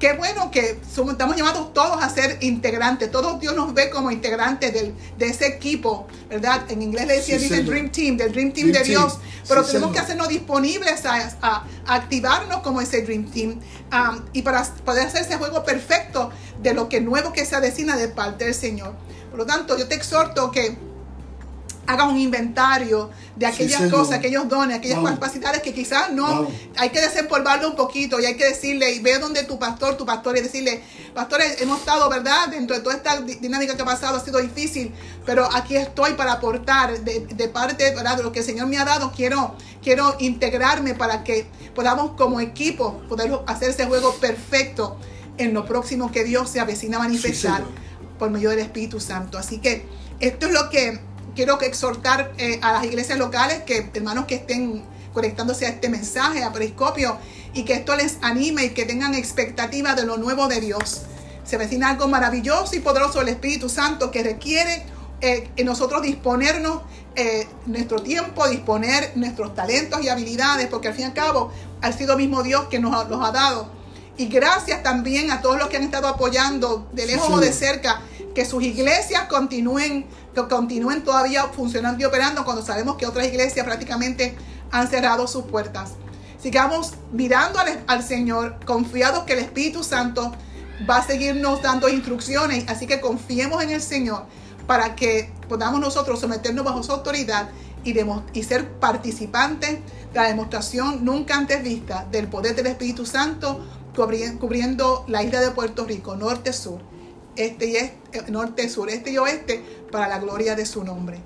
Qué 0.00 0.14
bueno 0.14 0.50
que 0.50 0.80
somos, 0.94 1.12
estamos 1.12 1.36
llamados 1.36 1.74
todos 1.74 2.02
a 2.02 2.08
ser 2.08 2.38
integrantes. 2.40 3.10
Todos 3.10 3.38
Dios 3.38 3.54
nos 3.54 3.74
ve 3.74 3.90
como 3.90 4.10
integrantes 4.10 4.72
del, 4.72 4.94
de 5.18 5.26
ese 5.26 5.46
equipo, 5.46 6.06
¿verdad? 6.30 6.62
En 6.70 6.80
inglés 6.80 7.06
le 7.06 7.16
decía, 7.16 7.36
dice 7.36 7.62
Dream 7.62 7.92
Team, 7.92 8.16
del 8.16 8.32
Dream 8.32 8.52
Team 8.52 8.72
de 8.72 8.82
Dios. 8.82 9.18
Pero 9.46 9.62
tenemos 9.62 9.92
que 9.92 9.98
hacernos 9.98 10.28
disponibles 10.28 11.04
a, 11.04 11.66
activarnos 11.86 12.60
como 12.62 12.80
ese 12.80 13.02
Dream 13.02 13.30
Team 13.30 13.60
um, 13.92 14.22
y 14.32 14.40
para 14.40 14.64
poder 14.86 15.06
hacer 15.06 15.20
ese 15.20 15.36
juego 15.36 15.64
perfecto 15.64 16.30
de 16.62 16.72
lo 16.72 16.88
que 16.88 17.02
nuevo 17.02 17.34
que 17.34 17.44
se 17.44 17.54
avecina 17.54 17.94
de 17.98 18.08
parte 18.08 18.46
del 18.46 18.54
Señor. 18.54 18.94
Por 19.28 19.40
lo 19.40 19.44
tanto, 19.44 19.76
yo 19.76 19.86
te 19.86 19.96
exhorto 19.96 20.50
que 20.50 20.78
haga 21.86 22.04
un 22.04 22.16
inventario 22.16 23.10
de 23.36 23.46
aquellas 23.46 23.90
cosas, 23.90 24.18
aquellos 24.18 24.48
dones, 24.48 24.76
aquellas 24.76 25.02
capacidades 25.02 25.62
que 25.62 25.72
quizás 25.72 26.12
no, 26.12 26.48
hay 26.76 26.90
que 26.90 27.00
desempolvarlo 27.00 27.68
un 27.68 27.76
poquito 27.76 28.20
y 28.20 28.26
hay 28.26 28.36
que 28.36 28.44
decirle, 28.44 28.92
y 28.92 29.00
ve 29.00 29.18
donde 29.18 29.44
tu 29.44 29.58
pastor, 29.58 29.96
tu 29.96 30.06
pastor, 30.06 30.36
y 30.36 30.40
decirle, 30.40 30.82
pastores, 31.14 31.60
hemos 31.60 31.80
estado, 31.80 32.08
¿verdad? 32.08 32.48
Dentro 32.48 32.76
de 32.76 32.82
toda 32.82 32.96
esta 32.96 33.20
dinámica 33.20 33.74
que 33.76 33.82
ha 33.82 33.84
pasado, 33.84 34.16
ha 34.16 34.24
sido 34.24 34.38
difícil, 34.40 34.92
pero 35.26 35.48
aquí 35.52 35.76
estoy 35.76 36.12
para 36.12 36.32
aportar 36.32 37.00
de, 37.00 37.48
parte, 37.48 37.94
¿verdad? 37.94 38.18
De 38.18 38.22
lo 38.22 38.32
que 38.32 38.40
el 38.40 38.44
Señor 38.44 38.66
me 38.66 38.78
ha 38.78 38.84
dado, 38.84 39.12
quiero, 39.12 39.56
quiero 39.82 40.16
integrarme 40.20 40.94
para 40.94 41.24
que 41.24 41.46
podamos 41.74 42.12
como 42.12 42.40
equipo 42.40 43.00
poder 43.08 43.32
hacer 43.46 43.70
ese 43.70 43.86
juego 43.86 44.14
perfecto 44.14 44.96
en 45.38 45.54
lo 45.54 45.64
próximo 45.64 46.12
que 46.12 46.24
Dios 46.24 46.50
se 46.50 46.60
avecina 46.60 46.98
a 46.98 47.00
manifestar 47.00 47.64
por 48.18 48.30
medio 48.30 48.50
del 48.50 48.58
Espíritu 48.60 49.00
Santo. 49.00 49.38
Así 49.38 49.58
que 49.58 49.86
esto 50.20 50.46
es 50.46 50.52
lo 50.52 50.68
que 50.68 51.00
quiero 51.40 51.56
que 51.56 51.64
exhortar 51.64 52.34
eh, 52.36 52.58
a 52.60 52.70
las 52.70 52.84
iglesias 52.84 53.18
locales, 53.18 53.62
que 53.62 53.90
hermanos 53.94 54.26
que 54.26 54.34
estén 54.34 54.84
conectándose 55.14 55.64
a 55.64 55.70
este 55.70 55.88
mensaje, 55.88 56.44
a 56.44 56.52
Periscopio, 56.52 57.16
y 57.54 57.64
que 57.64 57.72
esto 57.72 57.96
les 57.96 58.18
anime 58.20 58.66
y 58.66 58.70
que 58.74 58.84
tengan 58.84 59.14
expectativa 59.14 59.94
de 59.94 60.04
lo 60.04 60.18
nuevo 60.18 60.48
de 60.48 60.60
Dios. 60.60 61.00
Se 61.44 61.56
vecina 61.56 61.88
algo 61.88 62.08
maravilloso 62.08 62.76
y 62.76 62.80
poderoso 62.80 63.20
del 63.20 63.28
Espíritu 63.28 63.70
Santo 63.70 64.10
que 64.10 64.22
requiere 64.22 64.84
eh, 65.22 65.48
en 65.56 65.64
nosotros 65.64 66.02
disponernos 66.02 66.82
eh, 67.16 67.48
nuestro 67.64 68.02
tiempo, 68.02 68.46
disponer 68.46 69.12
nuestros 69.14 69.54
talentos 69.54 70.02
y 70.02 70.10
habilidades, 70.10 70.66
porque 70.66 70.88
al 70.88 70.94
fin 70.94 71.04
y 71.04 71.06
al 71.06 71.14
cabo 71.14 71.50
ha 71.80 71.90
sido 71.90 72.18
mismo 72.18 72.42
Dios 72.42 72.66
que 72.68 72.80
nos 72.80 73.08
los 73.08 73.24
ha 73.26 73.32
dado. 73.32 73.70
Y 74.18 74.26
gracias 74.26 74.82
también 74.82 75.30
a 75.30 75.40
todos 75.40 75.56
los 75.56 75.68
que 75.68 75.78
han 75.78 75.84
estado 75.84 76.06
apoyando 76.06 76.86
de 76.92 77.06
lejos 77.06 77.30
o 77.30 77.40
de 77.40 77.50
cerca 77.50 78.02
que 78.34 78.44
sus 78.44 78.62
iglesias 78.62 79.26
continúen, 79.28 80.06
que 80.34 80.48
continúen 80.48 81.02
todavía 81.02 81.44
funcionando 81.48 82.00
y 82.02 82.04
operando 82.04 82.44
cuando 82.44 82.64
sabemos 82.64 82.96
que 82.96 83.06
otras 83.06 83.26
iglesias 83.26 83.64
prácticamente 83.66 84.36
han 84.70 84.88
cerrado 84.88 85.26
sus 85.26 85.44
puertas. 85.44 85.92
Sigamos 86.40 86.94
mirando 87.12 87.58
al, 87.86 88.02
Señor, 88.02 88.56
confiados 88.64 89.24
que 89.24 89.34
el 89.34 89.40
Espíritu 89.40 89.84
Santo 89.84 90.32
va 90.88 90.98
a 90.98 91.06
seguirnos 91.06 91.60
dando 91.60 91.88
instrucciones, 91.88 92.64
así 92.68 92.86
que 92.86 93.00
confiemos 93.00 93.62
en 93.62 93.70
el 93.70 93.82
Señor 93.82 94.24
para 94.66 94.94
que 94.94 95.32
podamos 95.48 95.80
nosotros 95.80 96.20
someternos 96.20 96.64
bajo 96.64 96.82
su 96.82 96.92
autoridad 96.92 97.50
y, 97.84 97.94
y 98.32 98.42
ser 98.42 98.70
participantes 98.78 99.80
de 100.12 100.20
la 100.20 100.28
demostración 100.28 101.04
nunca 101.04 101.36
antes 101.36 101.62
vista 101.62 102.06
del 102.10 102.28
poder 102.28 102.54
del 102.54 102.68
Espíritu 102.68 103.04
Santo 103.04 103.60
cubriendo 104.38 105.04
la 105.08 105.22
isla 105.22 105.40
de 105.40 105.50
Puerto 105.50 105.84
Rico, 105.84 106.16
norte-sur 106.16 106.80
este 107.36 107.66
y 107.66 107.76
este, 107.76 108.30
norte, 108.30 108.68
sureste 108.68 109.10
y 109.10 109.18
oeste, 109.18 109.62
para 109.90 110.08
la 110.08 110.18
gloria 110.18 110.54
de 110.56 110.66
su 110.66 110.84
nombre. 110.84 111.20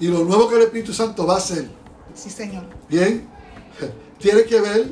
Y 0.00 0.08
lo 0.08 0.24
nuevo 0.24 0.48
que 0.48 0.56
el 0.56 0.62
Espíritu 0.62 0.92
Santo 0.92 1.26
va 1.26 1.34
a 1.34 1.38
hacer. 1.38 1.68
Sí, 2.14 2.28
Señor. 2.28 2.64
Bien, 2.88 3.26
tiene 4.18 4.44
que 4.44 4.60
ver 4.60 4.90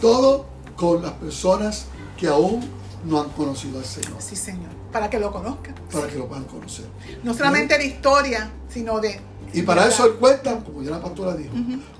todo 0.00 0.46
con 0.76 1.02
las 1.02 1.12
personas 1.12 1.86
que 2.16 2.28
aún 2.28 2.60
no 3.04 3.20
han 3.20 3.30
conocido 3.30 3.78
al 3.78 3.84
Señor. 3.84 4.14
Sí, 4.20 4.36
Señor. 4.36 4.70
Para 4.92 5.08
que 5.08 5.18
lo 5.18 5.32
conozcan. 5.32 5.74
Para 5.90 6.06
que 6.06 6.16
lo 6.16 6.28
puedan 6.28 6.44
conocer. 6.44 6.86
No 7.24 7.34
solamente 7.34 7.78
de 7.78 7.86
historia, 7.86 8.50
sino 8.68 9.00
de... 9.00 9.20
Y 9.54 9.62
para 9.62 9.86
eso 9.86 10.06
él 10.06 10.14
cuenta, 10.14 10.58
como 10.62 10.82
ya 10.82 10.92
la 10.92 11.02
pastora 11.02 11.34
dijo, 11.34 11.52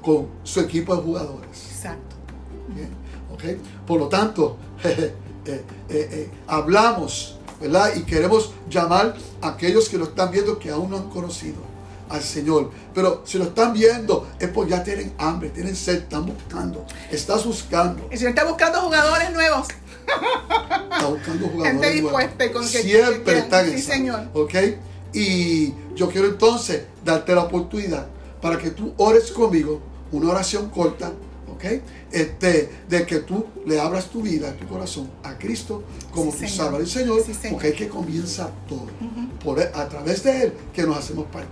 con 0.02 0.28
su 0.42 0.60
equipo 0.60 0.94
de 0.96 1.02
jugadores. 1.02 1.66
Exacto. 1.70 2.16
Bien, 2.68 2.88
¿ok? 3.32 3.60
Por 3.86 3.98
lo 3.98 4.08
tanto, 4.08 4.56
eh, 4.84 5.14
eh, 5.44 5.64
eh, 5.88 6.30
hablamos, 6.46 7.38
¿verdad? 7.62 7.92
Y 7.96 8.02
queremos 8.02 8.52
llamar 8.68 9.16
a 9.40 9.48
aquellos 9.48 9.88
que 9.88 9.96
lo 9.96 10.04
están 10.04 10.30
viendo 10.30 10.58
que 10.58 10.70
aún 10.70 10.90
no 10.90 10.96
han 10.98 11.08
conocido 11.10 11.56
al 12.10 12.22
Señor. 12.22 12.70
Pero 12.94 13.22
si 13.24 13.38
lo 13.38 13.44
están 13.44 13.72
viendo, 13.72 14.28
es 14.38 14.48
porque 14.48 14.72
ya 14.72 14.82
tienen 14.84 15.14
hambre, 15.18 15.48
tienen 15.50 15.74
sed, 15.74 15.98
están 16.02 16.26
buscando, 16.26 16.84
estás 17.10 17.44
buscando. 17.46 18.06
El 18.10 18.18
Señor 18.18 18.30
está 18.30 18.44
buscando 18.44 18.80
jugadores 18.82 19.30
nuevos. 19.32 19.68
Está 20.02 21.06
buscando 21.06 21.46
Gente 21.46 21.52
jugadores 21.54 21.92
dispuesta 21.94 22.44
y 22.44 22.48
nuevos. 22.48 22.52
con 22.52 22.72
que- 22.72 22.82
Siempre 22.82 23.38
están 23.38 23.66
en 23.66 23.72
sí, 23.78 23.82
Señor. 23.82 24.20
¿Ok? 24.34 24.54
Y 25.14 25.72
yo 25.94 26.08
quiero 26.10 26.26
entonces 26.26 26.82
darte 27.04 27.34
la 27.34 27.42
oportunidad 27.42 28.06
para 28.40 28.58
que 28.58 28.70
tú 28.70 28.92
ores 28.96 29.30
conmigo, 29.30 29.80
una 30.10 30.30
oración 30.30 30.68
corta, 30.70 31.12
¿ok? 31.62 31.82
Este, 32.10 32.70
de 32.88 33.06
que 33.06 33.18
tú 33.20 33.46
le 33.66 33.80
abras 33.80 34.06
tu 34.06 34.22
vida, 34.22 34.52
tu 34.56 34.66
corazón 34.66 35.08
a 35.22 35.38
Cristo 35.38 35.82
como 36.12 36.30
Sí, 36.30 36.38
tu 36.38 36.38
Señor. 36.38 36.56
Salvador 36.56 36.82
y 36.86 36.90
Señor, 36.90 37.22
Sí, 37.24 37.48
porque 37.50 37.68
es 37.68 37.74
que 37.74 37.88
comienza 37.88 38.50
todo. 38.68 38.86
Por 39.44 39.60
él- 39.60 39.68
a 39.74 39.88
través 39.88 40.22
de 40.24 40.42
Él 40.44 40.52
que 40.74 40.82
nos 40.82 40.96
hacemos 40.98 41.26
parte 41.26 41.48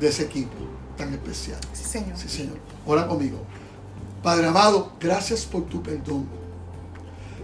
de 0.00 0.08
ese 0.08 0.24
equipo 0.24 0.54
tan 0.96 1.12
especial. 1.14 1.58
Sí, 1.72 1.84
Señor. 1.84 2.16
Sí, 2.16 2.28
Señor. 2.28 2.56
Ora 2.86 3.06
conmigo. 3.06 3.38
Padre 4.22 4.46
amado, 4.48 4.92
gracias 5.00 5.42
por 5.46 5.64
tu 5.66 5.82
perdón. 5.82 6.26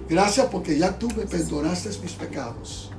Gracias 0.09 0.47
porque 0.51 0.77
ya 0.79 0.99
tú 0.99 1.09
me 1.17 1.25
perdonaste 1.25 1.89
mis 2.03 2.13
pecados. 2.13 2.91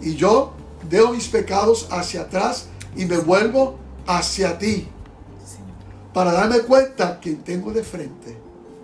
Y 0.00 0.14
yo 0.14 0.52
dejo 0.88 1.12
mis 1.12 1.28
pecados 1.28 1.88
hacia 1.90 2.22
atrás 2.22 2.66
y 2.96 3.04
me 3.06 3.16
vuelvo 3.18 3.76
hacia 4.06 4.58
ti. 4.58 4.86
Para 6.12 6.32
darme 6.32 6.60
cuenta 6.60 7.18
quien 7.18 7.38
tengo 7.38 7.72
de 7.72 7.82
frente 7.82 8.36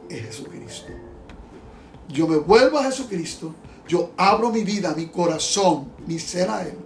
es 0.08 0.22
Jesucristo. 0.22 0.92
Yo 2.08 2.26
me 2.26 2.36
vuelvo 2.36 2.78
a 2.78 2.84
Jesucristo, 2.84 3.54
yo 3.86 4.12
abro 4.16 4.50
mi 4.50 4.62
vida, 4.62 4.94
mi 4.96 5.06
corazón, 5.06 5.92
mi 6.06 6.18
ser 6.18 6.48
a 6.48 6.62
Él. 6.62 6.76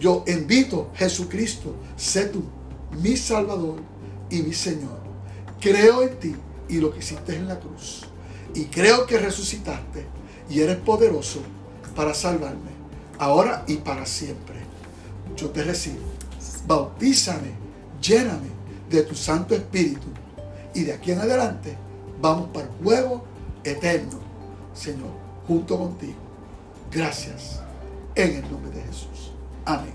Yo 0.00 0.24
invito 0.26 0.90
a 0.92 0.98
Jesucristo, 0.98 1.74
sé 1.96 2.26
tú 2.26 2.42
mi 3.00 3.16
Salvador 3.16 3.76
y 4.30 4.42
mi 4.42 4.52
Señor. 4.52 4.98
Creo 5.60 6.02
en 6.02 6.18
ti 6.18 6.34
y 6.68 6.78
lo 6.78 6.92
que 6.92 6.98
hiciste 6.98 7.36
en 7.36 7.48
la 7.48 7.58
cruz. 7.58 8.02
Y 8.54 8.66
creo 8.66 9.06
que 9.06 9.18
resucitaste 9.18 10.06
y 10.48 10.60
eres 10.60 10.76
poderoso 10.76 11.40
para 11.94 12.14
salvarme, 12.14 12.70
ahora 13.18 13.64
y 13.66 13.76
para 13.76 14.06
siempre. 14.06 14.56
Yo 15.36 15.50
te 15.50 15.62
recibo. 15.62 16.02
Bautízame, 16.66 17.52
lléname 18.00 18.54
de 18.94 19.02
tu 19.02 19.14
Santo 19.14 19.54
Espíritu. 19.54 20.06
Y 20.74 20.84
de 20.84 20.92
aquí 20.94 21.12
en 21.12 21.20
adelante 21.20 21.76
vamos 22.20 22.48
para 22.48 22.66
el 22.66 22.72
juego 22.82 23.24
eterno, 23.62 24.18
Señor, 24.74 25.10
junto 25.46 25.78
contigo. 25.78 26.14
Gracias. 26.90 27.60
En 28.14 28.36
el 28.36 28.50
nombre 28.50 28.70
de 28.70 28.82
Jesús. 28.82 29.32
Amén. 29.64 29.92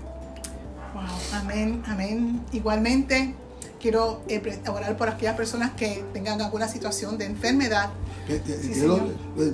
Wow, 0.94 1.40
amén, 1.40 1.82
amén. 1.86 2.40
Igualmente, 2.52 3.34
quiero 3.80 4.22
eh, 4.28 4.42
orar 4.68 4.96
por 4.96 5.08
aquellas 5.08 5.36
personas 5.36 5.70
que 5.72 6.04
tengan 6.12 6.40
alguna 6.42 6.68
situación 6.68 7.16
de 7.16 7.26
enfermedad. 7.26 7.90
Sí, 8.26 8.34
eh, 8.34 8.42
lo- 8.84 8.96
señor. 8.96 9.14
lo 9.36 9.44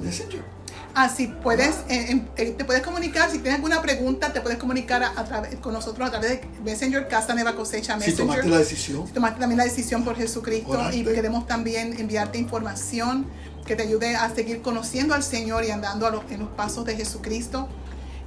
Messenger. 0.96 1.36
Ah, 1.36 1.42
puedes, 1.42 1.74
eh, 1.88 2.06
em- 2.10 2.26
eh, 2.36 2.52
te 2.56 2.64
puedes 2.64 2.82
comunicar, 2.82 3.30
si 3.30 3.38
tienes 3.38 3.56
alguna 3.56 3.82
pregunta, 3.82 4.32
te 4.32 4.40
puedes 4.40 4.58
comunicar 4.58 5.02
a, 5.02 5.08
a 5.18 5.24
través, 5.24 5.56
con 5.56 5.72
nosotros 5.72 6.08
a 6.08 6.10
través 6.10 6.30
de 6.40 6.48
Messenger, 6.64 7.06
Casa 7.08 7.34
Nueva 7.34 7.54
Cosecha 7.54 7.94
Si 7.94 7.98
Messenger. 8.10 8.16
tomaste 8.26 8.48
la 8.48 8.58
decisión. 8.58 9.08
tomaste 9.12 9.40
también 9.40 9.58
la 9.58 9.64
decisión 9.64 10.04
por 10.04 10.16
Jesucristo 10.16 10.78
y 10.92 11.04
queremos 11.04 11.46
también 11.46 11.98
enviarte 11.98 12.38
información 12.38 13.26
que 13.66 13.76
te 13.76 13.82
ayude 13.82 14.14
a 14.16 14.32
seguir 14.34 14.62
conociendo 14.62 15.12
al 15.14 15.22
Señor 15.22 15.64
y 15.64 15.70
andando 15.70 16.06
a 16.06 16.10
los- 16.10 16.30
en 16.30 16.40
los 16.40 16.48
pasos 16.50 16.84
de 16.84 16.96
Jesucristo. 16.96 17.68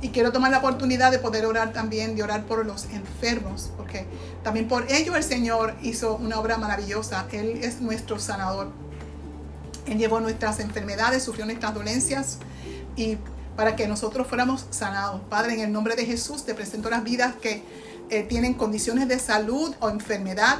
Y 0.01 0.09
quiero 0.09 0.31
tomar 0.31 0.49
la 0.51 0.59
oportunidad 0.59 1.11
de 1.11 1.19
poder 1.19 1.45
orar 1.45 1.73
también, 1.73 2.15
de 2.15 2.23
orar 2.23 2.45
por 2.45 2.65
los 2.65 2.85
enfermos, 2.85 3.71
porque 3.75 4.05
también 4.43 4.67
por 4.69 4.89
ello 4.89 5.15
el 5.17 5.23
Señor 5.23 5.75
hizo 5.81 6.15
una 6.15 6.39
obra 6.39 6.57
maravillosa. 6.57 7.25
Él 7.33 7.59
es 7.63 7.81
nuestro 7.81 8.17
sanador. 8.17 8.71
Él 9.87 9.97
llevó 9.97 10.21
nuestras 10.21 10.59
enfermedades, 10.61 11.23
sufrió 11.23 11.45
nuestras 11.45 11.73
dolencias 11.73 12.37
y 12.99 13.17
para 13.55 13.75
que 13.75 13.87
nosotros 13.87 14.27
fuéramos 14.27 14.65
sanados. 14.71 15.21
Padre, 15.29 15.53
en 15.53 15.61
el 15.61 15.71
nombre 15.71 15.95
de 15.95 16.05
Jesús 16.05 16.45
te 16.45 16.53
presento 16.53 16.89
las 16.89 17.03
vidas 17.03 17.35
que 17.41 17.63
eh, 18.09 18.23
tienen 18.23 18.53
condiciones 18.53 19.07
de 19.07 19.19
salud 19.19 19.73
o 19.79 19.89
enfermedad, 19.89 20.57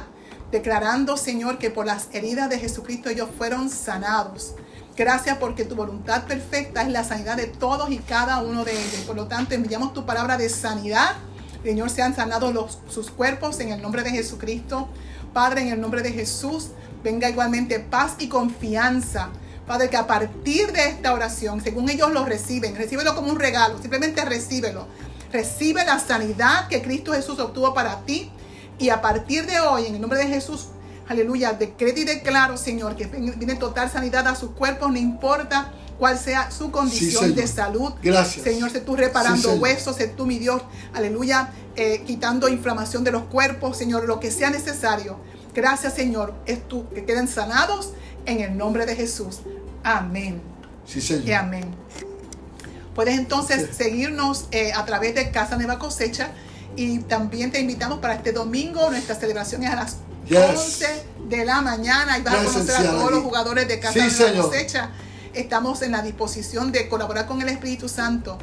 declarando, 0.50 1.16
Señor, 1.16 1.58
que 1.58 1.70
por 1.70 1.84
las 1.84 2.08
heridas 2.12 2.48
de 2.48 2.58
Jesucristo 2.58 3.10
ellos 3.10 3.28
fueron 3.36 3.68
sanados. 3.68 4.54
Gracias 4.96 5.36
porque 5.38 5.64
tu 5.64 5.76
voluntad 5.76 6.24
perfecta 6.24 6.82
es 6.82 6.88
la 6.88 7.04
sanidad 7.04 7.36
de 7.36 7.46
todos 7.46 7.90
y 7.90 7.98
cada 7.98 8.42
uno 8.42 8.64
de 8.64 8.72
ellos. 8.72 9.02
Por 9.06 9.16
lo 9.16 9.26
tanto, 9.26 9.54
enviamos 9.54 9.92
tu 9.92 10.06
palabra 10.06 10.36
de 10.36 10.48
sanidad. 10.48 11.16
Señor, 11.62 11.90
sean 11.90 12.16
sanados 12.16 12.54
los, 12.54 12.78
sus 12.88 13.10
cuerpos 13.10 13.60
en 13.60 13.70
el 13.70 13.82
nombre 13.82 14.02
de 14.02 14.10
Jesucristo. 14.10 14.88
Padre, 15.34 15.62
en 15.62 15.68
el 15.68 15.80
nombre 15.80 16.02
de 16.02 16.12
Jesús, 16.12 16.70
venga 17.04 17.28
igualmente 17.28 17.80
paz 17.80 18.16
y 18.18 18.28
confianza. 18.28 19.30
Padre, 19.70 19.88
que 19.88 19.96
a 19.96 20.08
partir 20.08 20.72
de 20.72 20.88
esta 20.88 21.14
oración, 21.14 21.62
según 21.62 21.88
ellos 21.88 22.10
lo 22.10 22.24
reciben, 22.24 22.74
recíbelo 22.74 23.14
como 23.14 23.30
un 23.30 23.38
regalo, 23.38 23.80
simplemente 23.80 24.24
recíbelo. 24.24 24.88
Recibe 25.30 25.84
la 25.84 26.00
sanidad 26.00 26.66
que 26.66 26.82
Cristo 26.82 27.12
Jesús 27.12 27.38
obtuvo 27.38 27.72
para 27.72 28.00
ti. 28.00 28.32
Y 28.80 28.88
a 28.88 29.00
partir 29.00 29.46
de 29.46 29.60
hoy, 29.60 29.86
en 29.86 29.94
el 29.94 30.00
nombre 30.00 30.18
de 30.18 30.26
Jesús, 30.26 30.70
aleluya, 31.06 31.52
decreto 31.52 32.00
y 32.00 32.04
declaro, 32.04 32.56
Señor, 32.56 32.96
que 32.96 33.06
viene 33.06 33.54
total 33.54 33.88
sanidad 33.88 34.26
a 34.26 34.34
sus 34.34 34.50
cuerpos, 34.50 34.90
no 34.90 34.98
importa 34.98 35.70
cuál 36.00 36.18
sea 36.18 36.50
su 36.50 36.72
condición 36.72 37.36
de 37.36 37.46
salud. 37.46 37.92
Gracias. 38.02 38.42
Señor, 38.42 38.72
sé 38.72 38.80
tú 38.80 38.96
reparando 38.96 39.52
Sí, 39.52 39.58
huesos, 39.60 39.94
sé 39.94 40.08
tú, 40.08 40.26
mi 40.26 40.40
Dios, 40.40 40.62
aleluya, 40.94 41.52
eh, 41.76 42.02
quitando 42.04 42.48
inflamación 42.48 43.04
de 43.04 43.12
los 43.12 43.22
cuerpos, 43.26 43.78
Señor, 43.78 44.04
lo 44.08 44.18
que 44.18 44.32
sea 44.32 44.50
necesario. 44.50 45.20
Gracias, 45.54 45.94
Señor, 45.94 46.34
es 46.46 46.66
tú, 46.66 46.88
que 46.92 47.04
queden 47.04 47.28
sanados 47.28 47.92
en 48.26 48.40
el 48.40 48.56
nombre 48.56 48.84
de 48.86 48.96
Jesús. 48.96 49.40
Amén. 49.82 50.40
Sí, 50.86 51.00
Señor. 51.00 51.24
Y 51.28 51.32
amén. 51.32 51.74
Puedes 52.94 53.18
entonces 53.18 53.68
Sí. 53.70 53.84
seguirnos 53.84 54.46
eh, 54.50 54.72
a 54.72 54.84
través 54.84 55.14
de 55.14 55.30
Casa 55.30 55.56
Nueva 55.56 55.78
Cosecha 55.78 56.32
y 56.76 56.98
también 57.00 57.50
te 57.52 57.60
invitamos 57.60 57.98
para 58.00 58.14
este 58.14 58.32
domingo. 58.32 58.90
Nuestra 58.90 59.14
celebración 59.14 59.62
es 59.64 59.70
a 59.70 59.76
las 59.76 59.96
Yes. 60.28 60.38
11 60.56 60.86
de 61.28 61.44
la 61.44 61.60
mañana 61.60 62.18
y 62.18 62.22
vas 62.22 62.34
a 62.34 62.44
conocer 62.44 62.76
a 62.76 62.82
todos 62.90 63.10
los 63.10 63.22
jugadores 63.22 63.66
de 63.68 63.80
Casa 63.80 63.94
Sí, 63.94 63.98
Nueva 64.00 64.14
señor. 64.28 64.44
Cosecha. 64.46 64.90
Estamos 65.34 65.82
en 65.82 65.92
la 65.92 66.02
disposición 66.02 66.72
de 66.72 66.88
colaborar 66.88 67.26
con 67.26 67.40
el 67.40 67.48
Espíritu 67.48 67.88
Santo, 67.88 68.36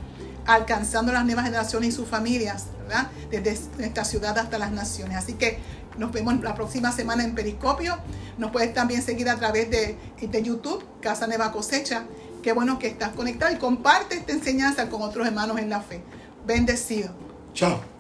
alcanzando 0.47 1.11
las 1.11 1.25
nuevas 1.25 1.45
generaciones 1.45 1.89
y 1.89 1.91
sus 1.91 2.07
familias, 2.07 2.65
¿verdad? 2.87 3.09
Desde 3.29 3.59
nuestra 3.77 4.05
ciudad 4.05 4.37
hasta 4.37 4.57
las 4.57 4.71
naciones. 4.71 5.17
Así 5.17 5.33
que 5.33 5.59
nos 5.97 6.11
vemos 6.11 6.41
la 6.41 6.55
próxima 6.55 6.91
semana 6.91 7.23
en 7.23 7.35
Periscopio. 7.35 7.97
Nos 8.37 8.51
puedes 8.51 8.73
también 8.73 9.01
seguir 9.01 9.29
a 9.29 9.35
través 9.35 9.69
de, 9.69 9.97
de 10.19 10.43
YouTube, 10.43 10.83
Casa 11.01 11.27
Nueva 11.27 11.51
Cosecha. 11.51 12.05
Qué 12.41 12.53
bueno 12.53 12.79
que 12.79 12.87
estás 12.87 13.09
conectado 13.09 13.53
y 13.53 13.57
comparte 13.57 14.15
esta 14.15 14.31
enseñanza 14.31 14.89
con 14.89 15.01
otros 15.01 15.27
hermanos 15.27 15.59
en 15.59 15.69
la 15.69 15.81
fe. 15.81 16.01
Bendecido. 16.45 17.09
Chao. 17.53 17.96